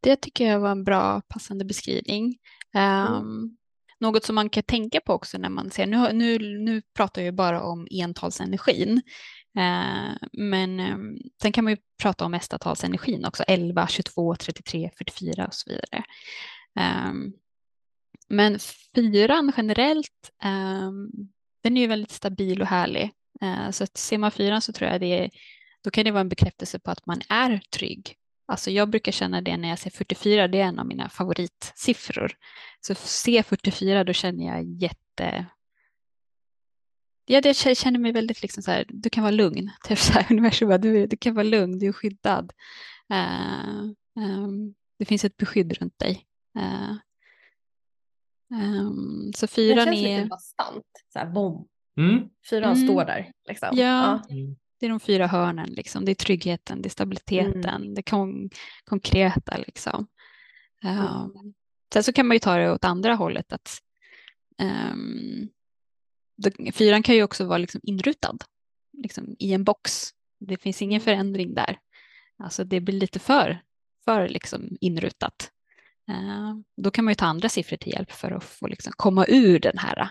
[0.00, 2.38] Det tycker jag var en bra passande beskrivning.
[2.74, 3.56] Um, mm.
[4.04, 7.26] Något som man kan tänka på också när man ser, nu, nu, nu pratar jag
[7.26, 9.02] ju bara om entalsenergin,
[9.58, 10.96] eh, men eh,
[11.42, 16.04] sen kan man ju prata om mestatalsenergin också, 11, 22, 33, 44 och så vidare.
[16.80, 17.12] Eh,
[18.28, 18.58] men
[18.94, 21.08] fyran generellt, ehm,
[21.62, 23.10] den är ju väldigt stabil och härlig.
[23.40, 25.30] Eh, så att ser man fyran så tror jag det är,
[25.84, 29.40] då kan det vara en bekräftelse på att man är trygg Alltså jag brukar känna
[29.40, 32.32] det när jag ser 44, det är en av mina favoritsiffror.
[32.80, 35.46] Så se 44 då känner jag jätte...
[37.26, 39.70] Ja, jag känner mig väldigt liksom så här, du kan vara lugn.
[39.84, 42.52] Typ så här, universum, du, du kan vara lugn, du är skyddad.
[43.12, 43.90] Uh,
[44.24, 46.26] um, det finns ett beskydd runt dig.
[46.58, 46.94] Uh,
[48.50, 49.92] um, så fyran är...
[49.92, 51.68] Det känns lite bastant, så här bom.
[51.96, 52.28] Mm.
[52.50, 52.86] Fyran mm.
[52.86, 53.32] står där.
[53.48, 53.68] Liksom.
[53.72, 54.22] Ja.
[54.28, 54.34] ja.
[54.34, 54.56] Mm.
[54.84, 56.04] Det är de fyra hörnen, liksom.
[56.04, 57.94] det är tryggheten, det är stabiliteten, mm.
[57.94, 58.50] det kon
[58.84, 59.56] konkreta.
[59.56, 60.06] Liksom.
[60.84, 61.54] Um,
[61.92, 63.52] sen så kan man ju ta det åt andra hållet.
[63.52, 63.78] att
[64.62, 65.48] um,
[66.36, 68.36] det, Fyran kan ju också vara liksom inrutad
[68.92, 70.08] liksom, i en box.
[70.40, 71.04] Det finns ingen mm.
[71.04, 71.78] förändring där.
[72.38, 73.62] Alltså det blir lite för,
[74.04, 75.50] för liksom inrutat.
[76.10, 79.26] Uh, då kan man ju ta andra siffror till hjälp för att få liksom komma
[79.28, 80.10] ur den här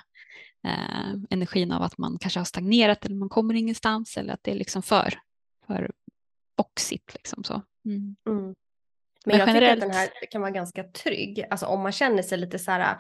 [0.64, 4.52] eh, energin av att man kanske har stagnerat eller man kommer ingenstans eller att det
[4.52, 5.14] är liksom för,
[5.68, 5.92] för
[6.58, 7.14] boxigt.
[7.14, 7.62] Liksom så.
[7.86, 8.16] Mm.
[8.30, 8.44] Mm.
[8.46, 8.56] Men,
[9.26, 11.46] Men jag generellt- tycker att den här kan vara ganska trygg.
[11.50, 12.98] Alltså om man känner sig lite så här,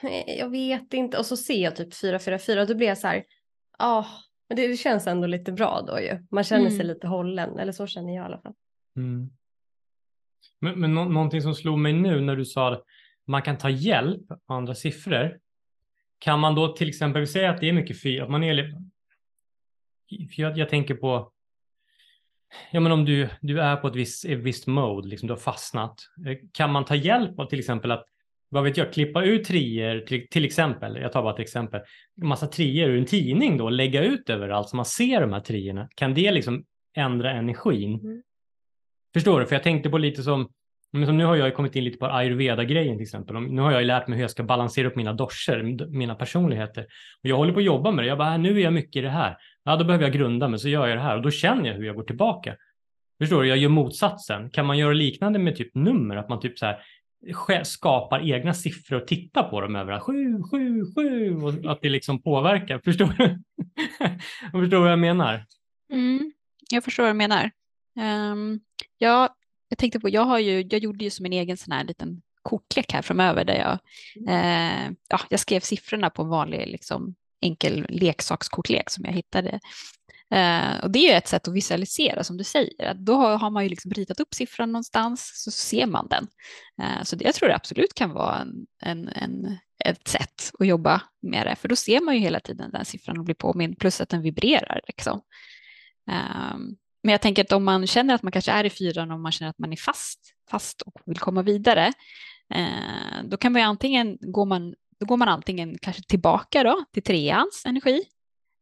[0.00, 1.18] "Nej, jag vet inte.
[1.18, 3.24] Och så ser jag typ 444 då blir jag så här,
[3.78, 4.06] ja,
[4.48, 6.26] men det, det känns ändå lite bra då ju.
[6.30, 6.86] Man känner sig Mm.
[6.86, 8.54] lite hållen, eller så känner jag i alla fall.
[8.96, 9.30] Mm.
[10.58, 12.84] Men, men nå- någonting som slog mig nu när du sa att
[13.26, 15.38] man kan ta hjälp av andra siffror.
[16.22, 18.74] Kan man då till exempel säga att det är mycket fyra, att man är
[20.34, 21.32] för jag, jag tänker på
[22.70, 25.38] Ja, men om du, du är på ett visst, ett visst mode, liksom du har
[25.38, 28.04] fastnat, eh, kan man ta hjälp av till exempel att,
[28.48, 31.80] vad vet jag, klippa ut trier, till, till exempel, jag tar bara ett exempel,
[32.20, 35.40] en massa trier ur en tidning då, lägga ut överallt så man ser de här
[35.40, 35.88] trierna.
[35.94, 36.64] Kan det liksom
[36.96, 38.00] ändra energin?
[38.00, 38.22] Mm.
[39.12, 39.46] Förstår du?
[39.46, 40.52] För jag tänkte på lite som,
[40.92, 43.40] men som nu har jag ju kommit in lite på ayurveda-grejen till exempel.
[43.40, 46.82] Nu har jag ju lärt mig hur jag ska balansera upp mina doscher, mina personligheter.
[47.22, 48.08] Och jag håller på att jobba med det.
[48.08, 49.36] Jag bara, äh, nu är jag mycket i det här.
[49.64, 51.16] Ja, då behöver jag grunda mig, så gör jag det här.
[51.16, 52.56] Och då känner jag hur jag går tillbaka.
[53.20, 53.48] Förstår du?
[53.48, 54.50] Jag gör motsatsen.
[54.50, 56.16] Kan man göra liknande med typ nummer?
[56.16, 60.02] Att man typ så här skapar egna siffror och tittar på dem överallt.
[60.02, 61.36] Sju, sju, sju.
[61.36, 62.78] Och att det liksom påverkar.
[62.84, 63.38] Förstår du?
[64.52, 65.44] Jag förstår vad jag menar?
[65.92, 66.32] Mm,
[66.70, 67.50] jag förstår vad du menar.
[68.32, 68.60] Um,
[68.98, 69.34] ja,
[69.72, 72.22] jag tänkte på, jag, har ju, jag gjorde ju som en egen sån här liten
[72.42, 73.78] kortlek här framöver där jag,
[74.28, 79.60] eh, ja, jag skrev siffrorna på en vanlig liksom, enkel leksakskortlek som jag hittade.
[80.30, 82.86] Eh, och det är ju ett sätt att visualisera som du säger.
[82.86, 86.28] Att då har, har man ju liksom ritat upp siffran någonstans så ser man den.
[86.82, 90.66] Eh, så det, jag tror det absolut kan vara en, en, en, ett sätt att
[90.66, 91.56] jobba med det.
[91.56, 94.22] För då ser man ju hela tiden den siffran och blir påmind plus att den
[94.22, 94.80] vibrerar.
[94.86, 95.22] Liksom.
[96.10, 99.20] Um, men jag tänker att om man känner att man kanske är i fyran och
[99.20, 101.92] man känner att man är fast, fast och vill komma vidare,
[102.54, 106.84] eh, då kan man ju antingen, går man, då går man antingen kanske tillbaka då
[106.92, 108.02] till treans energi,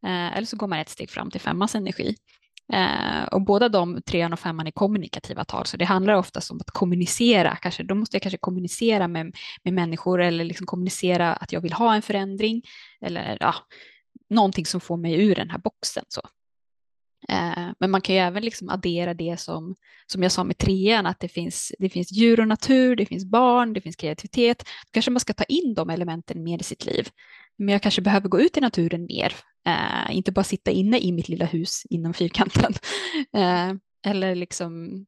[0.06, 2.16] eh, eller så går man ett steg fram till femmans energi.
[2.72, 6.56] Eh, och båda de, trean och femman, är kommunikativa tal, så det handlar oftast om
[6.60, 7.56] att kommunicera.
[7.56, 11.72] Kanske, då måste jag kanske kommunicera med, med människor eller liksom kommunicera att jag vill
[11.72, 12.62] ha en förändring
[13.00, 13.54] eller ja,
[14.30, 16.04] någonting som får mig ur den här boxen.
[16.08, 16.20] Så.
[17.30, 19.76] Eh, Men man kan ju även liksom addera det som,
[20.06, 23.24] som jag sa med trean, att det finns, det finns djur och natur, det finns
[23.24, 24.58] barn, det finns kreativitet.
[24.58, 27.08] Då kanske man ska ta in de elementen mer i sitt liv.
[27.58, 29.32] Men jag kanske behöver gå ut i naturen mer,
[29.66, 32.72] eh, inte bara sitta inne i mitt lilla hus inom fyrkanten.
[33.36, 33.72] Eh,
[34.06, 35.04] eller liksom,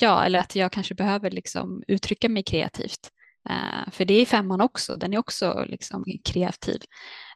[0.00, 3.10] ja, eller att jag kanske behöver liksom uttrycka mig kreativt.
[3.50, 6.80] Eh, för det är femman också, den är också liksom kreativ.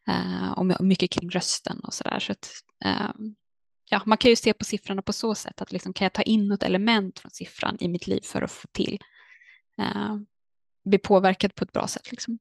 [0.08, 2.18] Eh, och mycket kring rösten och sådär.
[2.20, 2.50] Så att,
[2.84, 3.10] eh,
[3.90, 6.22] ja, man kan ju se på siffrorna på så sätt att liksom, kan jag ta
[6.22, 8.98] in något element från siffran i mitt liv för att få till
[9.80, 10.16] uh,
[10.84, 12.10] bli påverkad på ett bra sätt.
[12.10, 12.38] Liksom.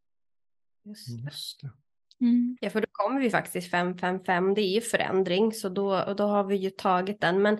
[0.85, 1.23] Just det.
[1.23, 1.69] Just det.
[2.21, 2.57] Mm.
[2.61, 4.53] Ja, för då kommer vi faktiskt 555.
[4.53, 7.41] Det är ju förändring, så då, och då har vi ju tagit den.
[7.41, 7.57] Men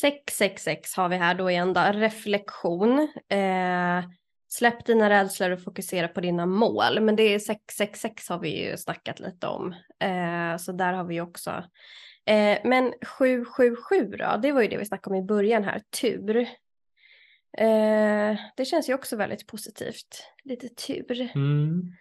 [0.00, 2.98] 666 har vi här då igen då, reflektion.
[3.28, 4.04] Eh,
[4.48, 7.00] släpp dina rädslor och fokusera på dina mål.
[7.00, 9.72] Men det är 666 har vi ju snackat lite om.
[10.00, 11.64] Eh, så där har vi också.
[12.28, 16.36] Eh, men 777 då, det var ju det vi snackade om i början här, tur.
[17.58, 20.24] Eh, det känns ju också väldigt positivt.
[20.44, 21.30] Lite tur.
[21.34, 21.92] Mm.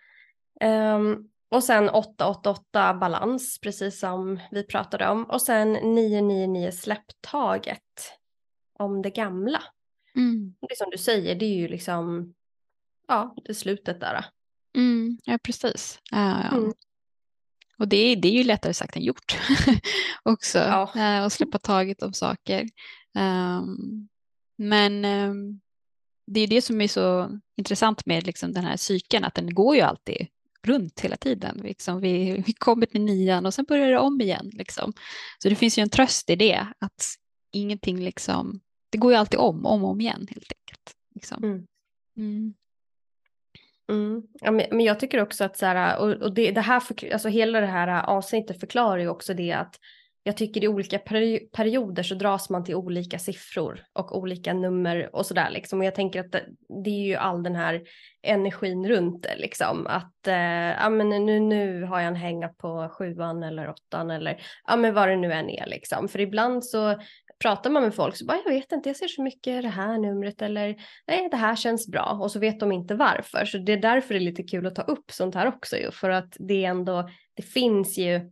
[0.61, 5.23] Um, och sen 888 balans, precis som vi pratade om.
[5.23, 8.17] Och sen 999 släpptaget
[8.73, 9.63] om det gamla.
[10.15, 10.55] Mm.
[10.69, 12.33] Det som du säger, det är ju liksom,
[13.07, 14.25] ja, det slutet där.
[14.75, 15.17] Mm.
[15.23, 15.99] Ja, precis.
[16.13, 16.73] Uh, Mm.
[17.79, 19.37] Och det, är- det är ju lättare sagt än gjort
[20.23, 20.91] också, Ja.
[20.95, 22.69] eh, att släppa taget om saker.
[23.17, 24.07] Ehm,
[24.57, 25.59] men ehm,
[26.27, 29.75] det är det som är så intressant med liksom den här cykeln, att den går
[29.75, 30.27] ju alltid
[30.63, 31.57] runt hela tiden.
[31.63, 34.49] Liksom vi, vi kommer till nian och sen börjar det om igen.
[34.53, 34.93] Liksom.
[35.43, 37.05] Så det finns ju en tröst i det, att
[37.51, 38.59] ingenting liksom,
[38.89, 40.95] det går ju alltid om, om och om igen helt enkelt.
[41.15, 41.43] Liksom.
[41.43, 41.65] Mm.
[42.17, 42.53] Mm.
[43.89, 44.23] Mm.
[44.41, 47.13] Ja, men, men jag tycker också att så här, och, och det, det här, för,
[47.13, 49.79] alltså hela det här avsnittet förklarar ju också det att
[50.27, 50.99] jag tycker i olika
[51.51, 55.79] perioder så dras man till olika siffror och olika nummer och sådär liksom.
[55.79, 56.45] Och jag tänker att det,
[56.83, 57.81] det är ju all den här
[58.21, 59.87] energin runt det liksom.
[59.87, 64.41] Att eh, ja, men nu, nu har jag en hänga på sjuan eller åttan eller
[64.67, 66.07] ja, men vad det nu än är liksom.
[66.07, 66.99] För ibland så
[67.41, 69.97] pratar man med folk så bara jag vet inte, jag ser så mycket det här
[69.97, 70.75] numret eller
[71.07, 73.45] nej det här känns bra och så vet de inte varför.
[73.45, 75.91] Så det är därför det är lite kul att ta upp sånt här också ju
[75.91, 78.31] för att det ändå, det finns ju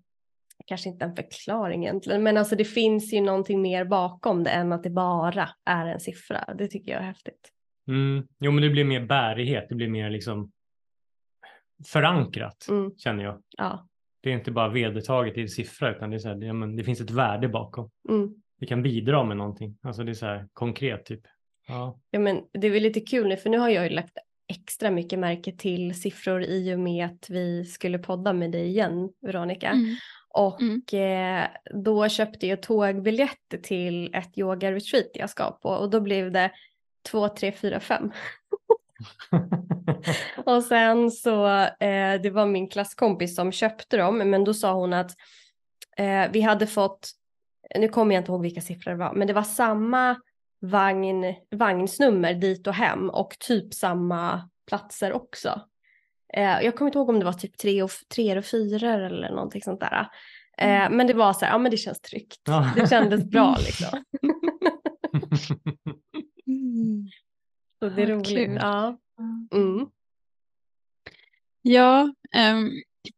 [0.65, 4.71] kanske inte en förklaring egentligen, men alltså det finns ju någonting mer bakom det än
[4.73, 6.55] att det bara är en siffra.
[6.57, 7.51] Det tycker jag är häftigt.
[7.87, 8.27] Mm.
[8.39, 9.65] Jo, men det blir mer bärighet.
[9.69, 10.51] Det blir mer liksom
[11.87, 13.41] förankrat, Mm, känner jag.
[13.57, 13.87] ja.
[14.21, 16.83] Det är inte bara vedertaget i siffror utan det, är så här, det, men det
[16.83, 17.89] finns ett värde bakom.
[18.09, 18.35] Mm.
[18.59, 19.77] Det kan bidra med någonting.
[19.81, 21.21] Alltså det är så här konkret typ.
[21.67, 21.99] Ja.
[22.11, 24.91] Ja, men det är väl lite kul nu för nu har jag ju lagt extra
[24.91, 29.69] mycket märke till siffror i och med att vi skulle podda med dig igen Veronica.
[29.69, 29.95] Mm.
[30.29, 30.81] Och Mm.
[31.43, 31.47] eh,
[31.83, 36.51] då köpte jag tågbiljetter till ett yoga-retreat jag ska på och då blev det
[37.11, 38.11] två, tre, fyra, fem.
[40.45, 44.93] Och sen så, eh, det var min klasskompis som köpte dem, men då sa hon
[44.93, 45.11] att
[45.97, 47.11] eh, vi hade fått,
[47.75, 50.15] nu kommer jag inte ihåg vilka siffror det var, men det var samma
[50.59, 55.61] vagn, vagnsnummer dit och hem och typ samma platser också.
[56.33, 59.29] Eh, jag kommer inte ihåg om det var typ tre och, tre och fyra eller
[59.29, 60.07] någonting sånt där.
[60.57, 62.41] Eh, men det var så här, ja men det känns tryggt.
[62.43, 62.71] Ja.
[62.75, 64.03] Det kändes bra liksom.
[66.47, 67.07] Mm.
[67.79, 68.61] Så det är Ja, roligt.
[68.61, 68.97] Ja.
[69.53, 69.87] Mm.
[71.61, 72.71] Ja, ehm,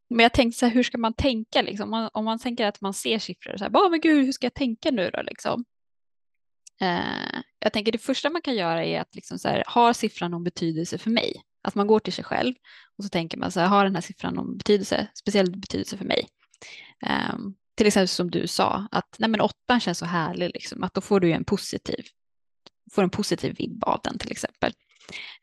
[0.10, 1.84] men jag tänkte så här, hur ska man tänka liksom?
[1.84, 4.32] Om man, om man tänker att man ser siffror så här, ah, men gud, hur
[4.32, 5.66] ska jag tänka nu då liksom?
[6.82, 10.32] Eh, jag tänker det första man kan göra är att liksom så här, har siffran
[10.32, 11.42] någon betydelse för mig?
[11.62, 12.54] Att man går till sig själv
[12.98, 16.06] och så tänker man så här, har den här siffran någon betydelse, speciell betydelse för
[16.06, 16.28] mig?
[17.06, 17.36] Eh,
[17.76, 21.02] till exempel som du sa, att nej men åttan känns så härlig, liksom, att då
[21.02, 22.06] får du ju en positiv,
[22.92, 24.74] får en positiv vibb av den till exempel.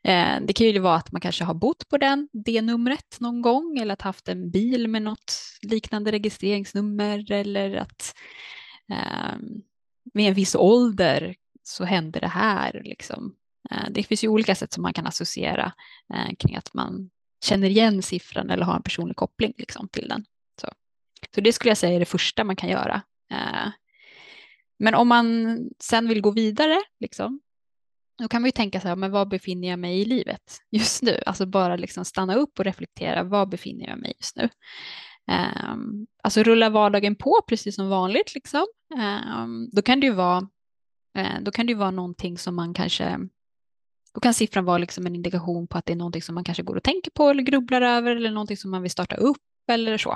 [0.03, 3.41] Eh, det kan ju vara att man kanske har bott på den, det numret någon
[3.41, 8.15] gång eller att haft en bil med något liknande registreringsnummer eller att
[8.91, 9.37] eh,
[10.13, 12.81] vid en viss ålder så händer det här.
[12.83, 13.35] Liksom.
[13.71, 15.73] Eh, det finns ju olika sätt som man kan associera
[16.13, 17.09] eh, kring att man
[17.45, 20.25] känner igen siffran eller har en personlig koppling liksom, till den.
[20.61, 20.67] Så.
[21.35, 23.01] så det skulle jag säga är det första man kan göra.
[23.31, 23.69] Eh,
[24.79, 27.39] men om man sen vill gå vidare, liksom,
[28.17, 31.03] då kan man ju tänka så här, men var befinner jag mig i livet just
[31.03, 31.21] nu?
[31.25, 34.49] Alltså bara liksom stanna upp och reflektera, var befinner jag mig just nu?
[35.71, 38.65] Um, alltså rulla vardagen på precis som vanligt liksom.
[39.35, 40.41] Um, då kan det ju vara,
[41.17, 43.19] uh, då kan det ju vara någonting som man kanske,
[44.13, 46.63] då kan siffran vara liksom en indikation på att det är någonting som man kanske
[46.63, 49.37] går och tänker på eller grubblar över eller någonting som man vill starta upp
[49.71, 50.11] eller så.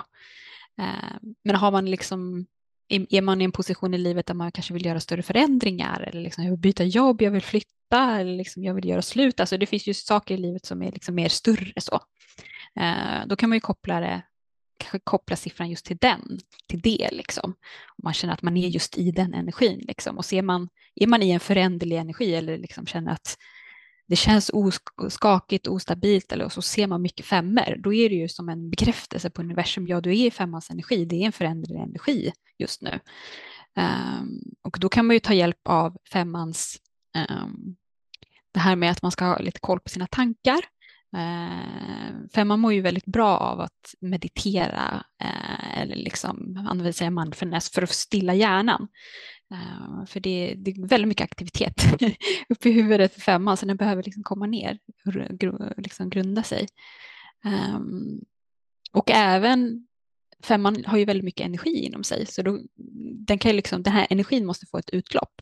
[0.82, 2.46] Uh, men har man liksom
[2.90, 6.22] är man i en position i livet där man kanske vill göra större förändringar eller
[6.22, 9.40] liksom, jag vill byta jobb, jag vill flytta eller liksom, jag vill göra slut.
[9.40, 12.00] Alltså det finns ju saker i livet som är liksom mer större så.
[12.80, 14.22] Eh, då kan man ju koppla, det,
[14.78, 17.54] kanske koppla siffran just till den, till det liksom.
[17.98, 20.18] Om man känner att man är just i den energin liksom.
[20.18, 23.38] Och ser man, är man i en föränderlig energi eller liksom känner att
[24.10, 24.52] det känns
[24.98, 29.30] oskakigt, ostabilt eller så ser man mycket femmor, då är det ju som en bekräftelse
[29.30, 29.88] på universum.
[29.88, 33.00] Ja, du är i femmans energi, det är en förändrad energi just nu.
[33.76, 36.78] Um, och då kan man ju ta hjälp av femmans,
[37.30, 37.76] um,
[38.52, 40.60] det här med att man ska ha lite koll på sina tankar.
[41.16, 47.08] Eh, för femman mår ju väldigt bra av att meditera eh, eller liksom använda sig
[47.08, 48.88] av mindfulness för att stilla hjärnan.
[49.52, 51.84] Eh, för det, det, är väldigt mycket aktivitet
[52.50, 56.68] uppe i huvudet för femman så den behöver liksom komma ner och liksom grunda sig.
[57.46, 58.20] Ehm,
[58.92, 59.88] och även
[60.44, 62.60] femman har ju väldigt mycket energi inom sig så då,
[63.28, 65.42] den, kan liksom, den här energin måste få ett utlopp.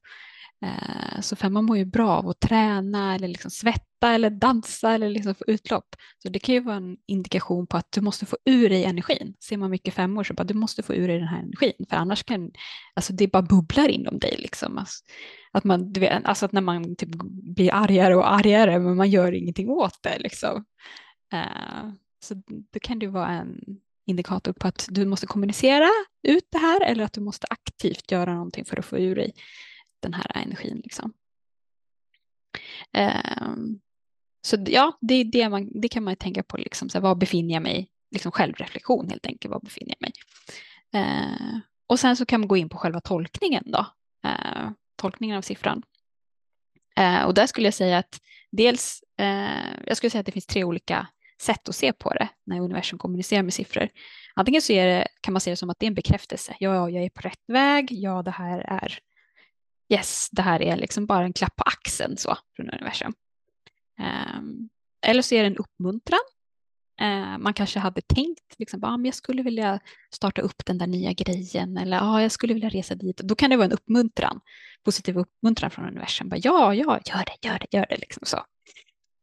[0.66, 5.10] Eh, så femman mår ju bra av att träna eller liksom svetta eller dansa eller
[5.10, 5.96] liksom få utlopp.
[6.24, 9.36] Så det kan ju vara en indikation på att du måste få ur dig energin.
[9.40, 11.98] Ser man mycket femmor så bara du måste få ur dig den här energin för
[11.98, 12.52] annars kan
[12.94, 14.78] alltså det bara bubblar inom dig liksom.
[14.78, 15.04] Alltså,
[15.52, 17.10] att man, du vet, alltså att när man typ
[17.56, 20.66] blir argare och argare men man gör ingenting åt det liksom.
[21.34, 21.92] Uh,
[22.24, 23.60] så då kan det vara en
[24.06, 25.90] indikator på att du måste kommunicera
[26.24, 29.34] ut det här eller att du måste aktivt göra någonting för att få ur dig
[30.00, 30.82] den här energin.
[30.84, 31.14] Liksom.
[32.98, 33.80] Um,
[34.42, 37.54] så ja, det, det, man, det kan man tänka på, liksom, så här, var befinner
[37.54, 37.90] jag mig?
[38.12, 40.14] Liksom självreflektion helt enkelt, var befinner jag mig?
[41.04, 43.86] Uh, och sen så kan man gå in på själva tolkningen då,
[44.28, 45.84] uh, tolkningen av siffran.
[47.00, 48.20] Uh, och där skulle jag säga att
[48.52, 51.08] dels, eh, jag skulle säga att det finns tre olika
[51.42, 53.90] sätt att se på det när universum kommunicerar med siffror.
[54.36, 56.56] Antingen så det, kan man se det som att det är en bekräftelse.
[56.60, 57.92] Ja, jag är på rätt väg.
[57.92, 59.00] Ja, det här är
[59.90, 63.14] yes, det här är liksom bara en klapp på axeln så från universum.
[64.38, 64.70] Um,
[65.02, 66.20] eller så är det en uppmuntran.
[67.02, 69.80] Uh, man kanske hade tänkt liksom, ah, men jag skulle vilja
[70.12, 73.18] starta upp den där nya grejen eller ah, jag skulle vilja resa dit.
[73.18, 74.42] Då kan det vara en uppmuntran,
[74.84, 76.30] positiv uppmuntran från universum.
[76.30, 77.98] Bara, ja, ja, gör det, gör det, gör det.
[77.98, 78.38] Liksom så.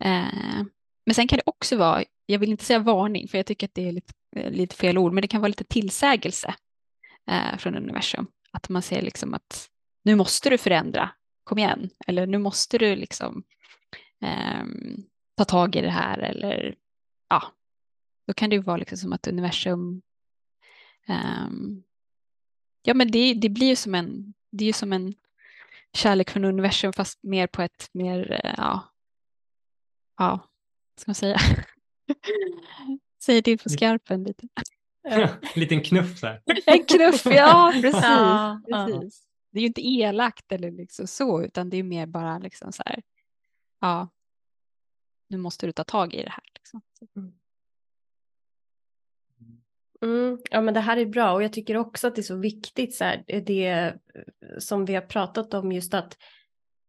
[0.05, 0.65] Uh,
[1.07, 3.75] men sen kan det också vara, jag vill inte säga varning för jag tycker att
[3.75, 6.55] det är lite, eh, lite fel ord, men det kan vara lite tillsägelse
[7.31, 8.27] uh, från universum.
[8.51, 9.69] Att man ser liksom att
[10.05, 11.11] nu måste du förändra,
[11.45, 13.43] kom igen, eller nu måste du liksom
[14.25, 14.65] eh,
[15.37, 16.75] ta tag i det här eller
[17.29, 17.43] ja,
[18.27, 20.03] då kan det ju vara liksom som att universum
[21.09, 21.83] Um,
[22.83, 25.15] ja, men det, det blir ju som en, det är ju som en
[25.93, 28.93] kärlek från universum fast mer på ett mer, eh, ja,
[30.19, 30.49] ja,
[30.97, 31.39] ska man säga?
[33.25, 34.49] Säger det på skarpen lite.
[35.09, 36.43] En liten knuff så här.
[36.67, 38.03] En knuff, ja precis.
[38.03, 39.23] Ja, precis.
[39.55, 42.83] Det är ju inte elakt eller liksom så, utan det är mer bara liksom så
[42.87, 43.03] här,
[43.81, 44.09] ja,
[45.29, 46.45] nu måste du ta tag i det här.
[46.55, 46.81] Liksom.
[47.17, 47.33] Mm.
[50.03, 52.37] mm, ja men det här är bra och jag tycker också att det är så
[52.37, 53.95] viktigt så här, eh, det eh,
[54.59, 56.19] som vi har pratat om just att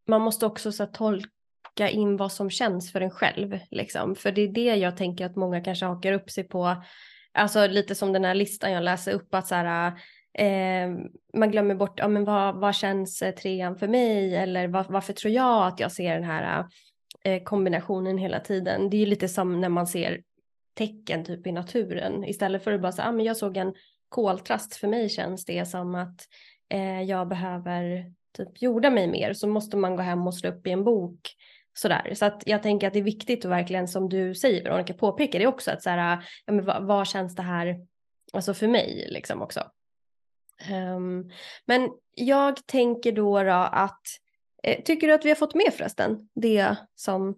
[0.08, 4.16] man måste också så här, tolka in vad som känns för en själv liksom.
[4.16, 6.84] För det är det jag tänker att många kanske hakar upp sig på.
[7.32, 10.00] Alltså lite som den här listan jag läser upp att så här,
[10.38, 10.90] eh,
[11.34, 15.14] man glömmer bort, ja men vad, vad känns eh, trean för mig eller var, varför
[15.14, 16.66] tror jag att jag ser den här
[17.24, 18.90] eh, eh, kombinationen hela tiden.
[18.90, 20.22] Det är ju lite som när man ser
[20.74, 23.74] tecken typ i naturen istället för att bara säga, ah, men jag såg en
[24.10, 26.22] koltrast, för mig känns det som att
[26.70, 30.68] eh, jag behöver typ jorda mig mer så måste man gå hem och slå upp
[30.68, 31.20] i en bok
[31.74, 32.14] sådär.
[32.14, 35.40] Så att jag tänker att det är viktigt och verkligen som du säger Veronica påpekar
[35.40, 37.80] det också att så här, ah, ja, men vad, vad känns det här
[38.34, 39.64] alltså för mig liksom också.
[40.72, 41.32] Um,
[41.66, 44.02] men jag tänker då, då att
[44.64, 47.36] eh, tycker du att vi har fått med förresten det som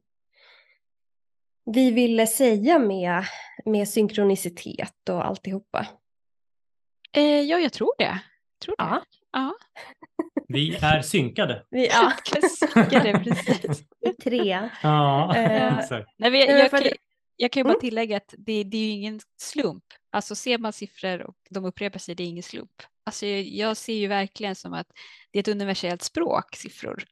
[1.66, 3.24] vi ville säga med,
[3.66, 5.88] med synkronicitet och alltihopa?
[7.12, 8.20] Eh, ja, jag tror det.
[8.66, 8.84] Tror det.
[8.84, 9.04] Ja.
[9.32, 9.56] ja.
[10.48, 11.66] Vi är synkade.
[11.70, 12.14] Vi, ja,
[12.74, 13.84] synkade, precis.
[14.24, 14.70] Tre.
[14.84, 16.10] Ja, Eh, exakt.
[16.18, 16.98] Nej, men jag, jag, för kan, det-
[17.36, 17.82] jag kan ju bara Mm.
[17.82, 19.84] tillägga att det, det är ju ingen slump.
[20.12, 22.82] Alltså ser man siffror och de upprepar sig, det är ingen slump.
[23.08, 24.88] Alltså jag, ser ju verkligen som att
[25.32, 27.04] det är ett universellt språk, siffror.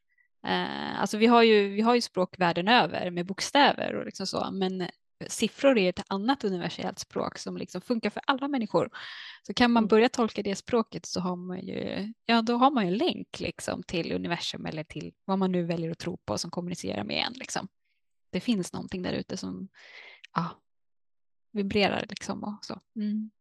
[0.47, 4.27] Eh, alltså vi har, ju, vi har ju språk världen över med bokstäver och liksom
[4.27, 4.87] så, men
[5.27, 8.89] siffror är ett annat universellt språk som liksom funkar för alla människor.
[9.47, 9.87] Så kan man Mm.
[9.87, 13.83] börja tolka det språket så har man ju, ja, då har man en länk liksom
[13.83, 17.33] till universum eller till vad man nu väljer att tro på som kommunicerar med en.
[17.33, 17.67] Liksom.
[18.31, 19.67] Det finns någonting där ute som
[20.33, 20.61] ja,
[21.51, 22.79] vibrerar liksom och så.
[22.95, 23.31] Mm.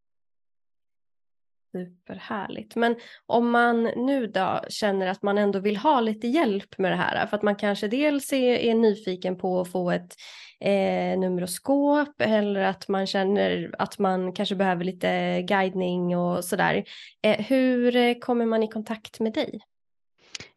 [1.74, 2.76] Superhärligt.
[2.76, 2.96] Men
[3.26, 7.26] om man nu då känner att man ändå vill ha lite hjälp med det här,
[7.26, 10.14] för att man kanske dels är, är nyfiken på att få ett
[10.60, 16.84] eh, numeroskop eller att man känner att man kanske behöver lite guidning och sådär.
[17.22, 19.60] Eh, hur eh, kommer man i kontakt med dig?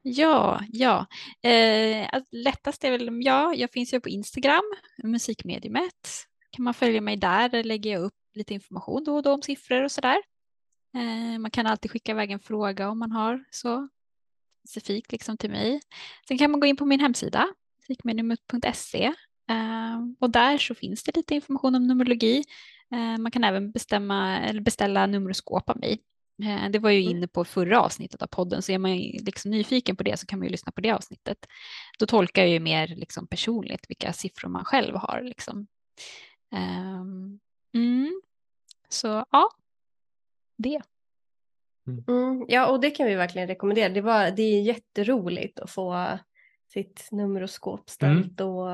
[0.01, 1.05] Ja, ja.
[1.49, 6.26] Eh, lättast är väl, ja, jag finns ju på Instagram, musikmediumet.
[6.49, 9.84] Kan man följa mig där lägger jag upp lite information då och då om siffror
[9.84, 10.18] och sådär.
[10.97, 13.87] Eh, man kan alltid skicka iväg en fråga om man har så
[14.59, 15.81] specifikt liksom till mig.
[16.27, 19.05] Sen kan man gå in på min hemsida, musikmediumet.se
[19.49, 22.43] eh, och där så finns det lite information om numerologi.
[22.91, 26.03] Eh, man kan även bestämma, eller beställa numeroskop av mig.
[26.69, 30.03] Det var ju inne på förra avsnittet av podden, så är man liksom nyfiken på
[30.03, 31.37] det så kan man ju lyssna på det avsnittet.
[31.99, 35.21] Då tolkar jag ju mer liksom personligt vilka siffror man själv har.
[35.21, 35.67] Liksom.
[36.51, 37.39] Ehm,
[37.73, 38.21] mm.
[38.89, 39.49] Så ja,
[40.57, 40.81] det.
[42.07, 43.89] Mm, ja, och det kan vi verkligen rekommendera.
[43.89, 46.19] Det, var, det är jätteroligt att få
[46.73, 48.67] sitt numeroskop ställt och,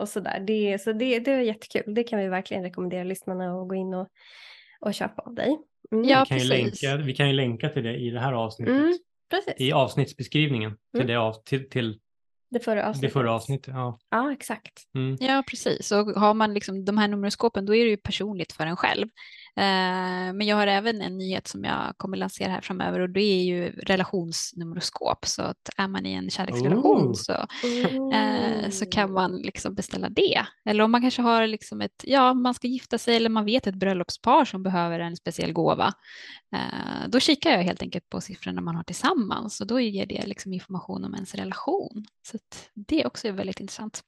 [0.00, 0.40] och sådär.
[0.40, 1.94] Det, så det, det är jättekul.
[1.94, 4.08] Det kan vi verkligen rekommendera lyssnarna att gå in och,
[4.80, 5.58] och köpa av dig.
[5.92, 8.32] Mm, Ja, vi, kan ju länka, vi kan ju länka till det i det här
[8.32, 8.74] avsnittet.
[8.74, 8.98] Mm,
[9.30, 9.54] precis.
[9.56, 11.06] I avsnittsbeskrivningen till, Mm.
[11.06, 12.00] det, av, till, till
[12.50, 13.12] Det förra det avsnittet.
[13.12, 13.74] förra avsnittet.
[13.74, 13.98] Ja.
[14.10, 14.72] Ja, exakt.
[14.94, 15.16] Mm.
[15.20, 15.92] Ja, precis.
[15.92, 19.08] Och har man liksom de här numeroskopen, då är det ju personligt för en själv.
[19.58, 23.20] Eh, men jag har även en nyhet som jag kommer lansera här framöver och det
[23.20, 25.26] är ju relationsnumeroskop.
[25.26, 27.12] Så att är man i en kärleksrelation Oh.
[27.12, 27.32] så,
[28.12, 30.46] eh, så kan man liksom beställa det.
[30.64, 33.66] Eller om man kanske har liksom ett, ja, man ska gifta sig eller man vet
[33.66, 35.92] ett bröllopspar som behöver en speciell gåva.
[36.54, 40.26] Eh, då kikar jag helt enkelt på siffrorna man har tillsammans och då ger det
[40.26, 42.04] liksom information om ens relation.
[42.26, 44.02] Så att det också är väldigt intressant.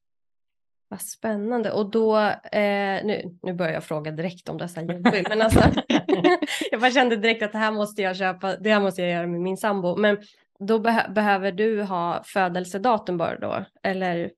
[0.90, 1.72] Vad spännande.
[1.72, 5.60] Och då, eh, nu, nu börjar jag fråga direkt om dessa jobbigt, men alltså,
[6.70, 9.26] jag bara kände direkt att det här måste jag köpa, det här måste jag göra
[9.26, 9.96] med min sambo.
[9.96, 10.18] Men
[10.58, 13.64] då beh- behöver du ha födelsedatum bara då?
[13.82, 14.30] Eller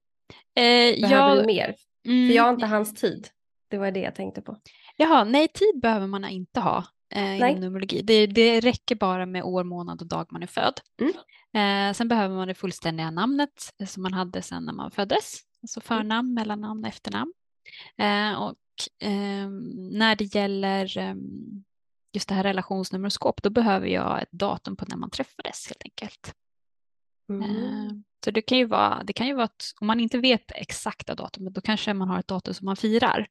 [0.56, 1.74] Eh, behöver jag, du mer?
[2.06, 3.28] mm, För jag har inte hans tid.
[3.68, 4.56] Det var det jag tänkte på.
[4.96, 6.84] Jaha, nej, tid behöver man inte ha
[7.14, 8.02] eh, inom numerologi.
[8.02, 10.80] Det, det räcker bara med år, månad och dag man är född.
[11.00, 11.12] Mm.
[11.88, 13.50] Eh, sen behöver man det fullständiga namnet
[13.86, 15.40] som man hade sen när man föddes.
[15.62, 17.32] Alltså förnamn, mellannamn, efternamn.
[17.96, 18.56] Eh, och
[18.98, 19.58] ehm,
[19.98, 21.64] när det gäller ehm,
[22.12, 26.34] just det här relationsnumeroskop, då behöver jag ett datum på när man träffades helt enkelt.
[27.28, 27.42] Mm.
[27.50, 27.92] Eh,
[28.24, 31.14] Så det kan ju vara, det kan ju vara att om man inte vet exakta
[31.14, 33.28] datumet, då kanske man har ett datum som man firar.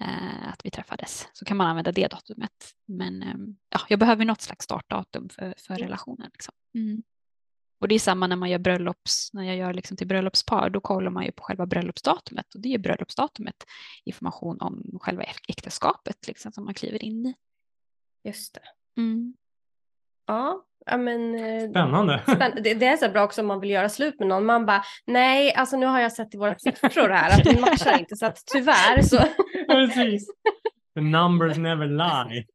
[0.00, 1.28] eh, att vi träffades.
[1.32, 2.74] Så kan man använda det datumet.
[2.86, 3.34] Men eh,
[3.68, 6.30] ja, jag behöver något slags startdatum för, för relationen.
[6.32, 6.54] Liksom.
[6.74, 7.02] Mm.
[7.78, 10.80] Och det är samma när man gör bröllops, när jag gör liksom till bröllopspar, då
[10.80, 13.56] kollar man ju på själva bröllopsdatumet och det är bröllopsdatumet
[14.04, 17.34] information om själva äktenskapet liksom, som man kliver in i.
[18.28, 18.60] Just det.
[19.00, 19.34] Mm.
[20.26, 22.22] Ja, ja men eh, Spännande.
[22.26, 24.44] spänn- det, det är så bra också om man vill göra slut med någon.
[24.46, 27.98] Man bara, nej, alltså nu har jag sett i våra siffror här att vi matchar
[27.98, 29.16] inte så att tyvärr så.
[29.68, 30.28] Precis.
[30.94, 32.46] The numbers never lie.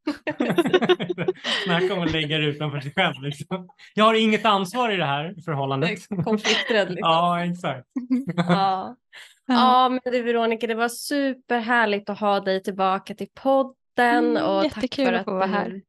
[1.66, 3.24] Snacka om att lägga det utanför sig själv.
[3.24, 3.70] Liksom.
[3.94, 6.00] Jag har inget ansvar i det här förhållandet.
[6.26, 6.90] Konflikträdd.
[6.90, 7.10] Liksom.
[7.10, 7.88] Ja, exakt.
[8.36, 8.96] Ja.
[9.48, 14.72] ja, men du Veronica, det var superhärligt att ha dig tillbaka till podden Mm, och
[14.72, 15.82] tack för att att du här.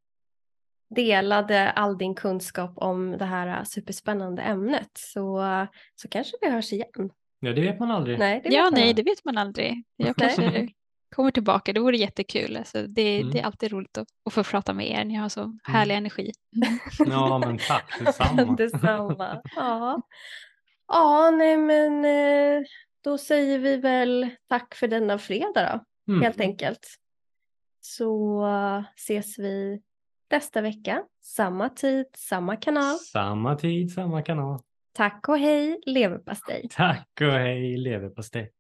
[0.95, 4.91] delade all din kunskap om det här superspännande ämnet.
[4.99, 5.43] Så,
[5.95, 7.11] så kanske vi hörs igen.
[7.41, 8.19] Ja, det vet man aldrig.
[8.19, 9.85] Nej, det vet Ja, man nej, det vet man aldrig.
[9.97, 10.69] Jag kanske
[11.17, 12.57] kommer tillbaka, det vore jättekul.
[12.57, 13.31] Alltså, det, Mm.
[13.33, 16.33] det är alltid roligt att, att få prata med er, ni har så härlig energi.
[17.07, 18.45] Ja, men tack detsamma.
[18.59, 19.43] Detsamma.
[19.57, 20.03] Ja.
[20.89, 22.63] ja, nej men eh,
[23.05, 26.23] då säger vi väl tack för denna fredag då, Mm.
[26.23, 26.87] helt enkelt.
[27.81, 29.81] Så eh, ses vi
[30.31, 32.99] nästa vecka, samma tid, samma kanal.
[32.99, 34.59] Samma tid, samma kanal.
[34.93, 36.69] Tack och hej, leverpastej.
[36.71, 38.51] Tack och hej leverpastej.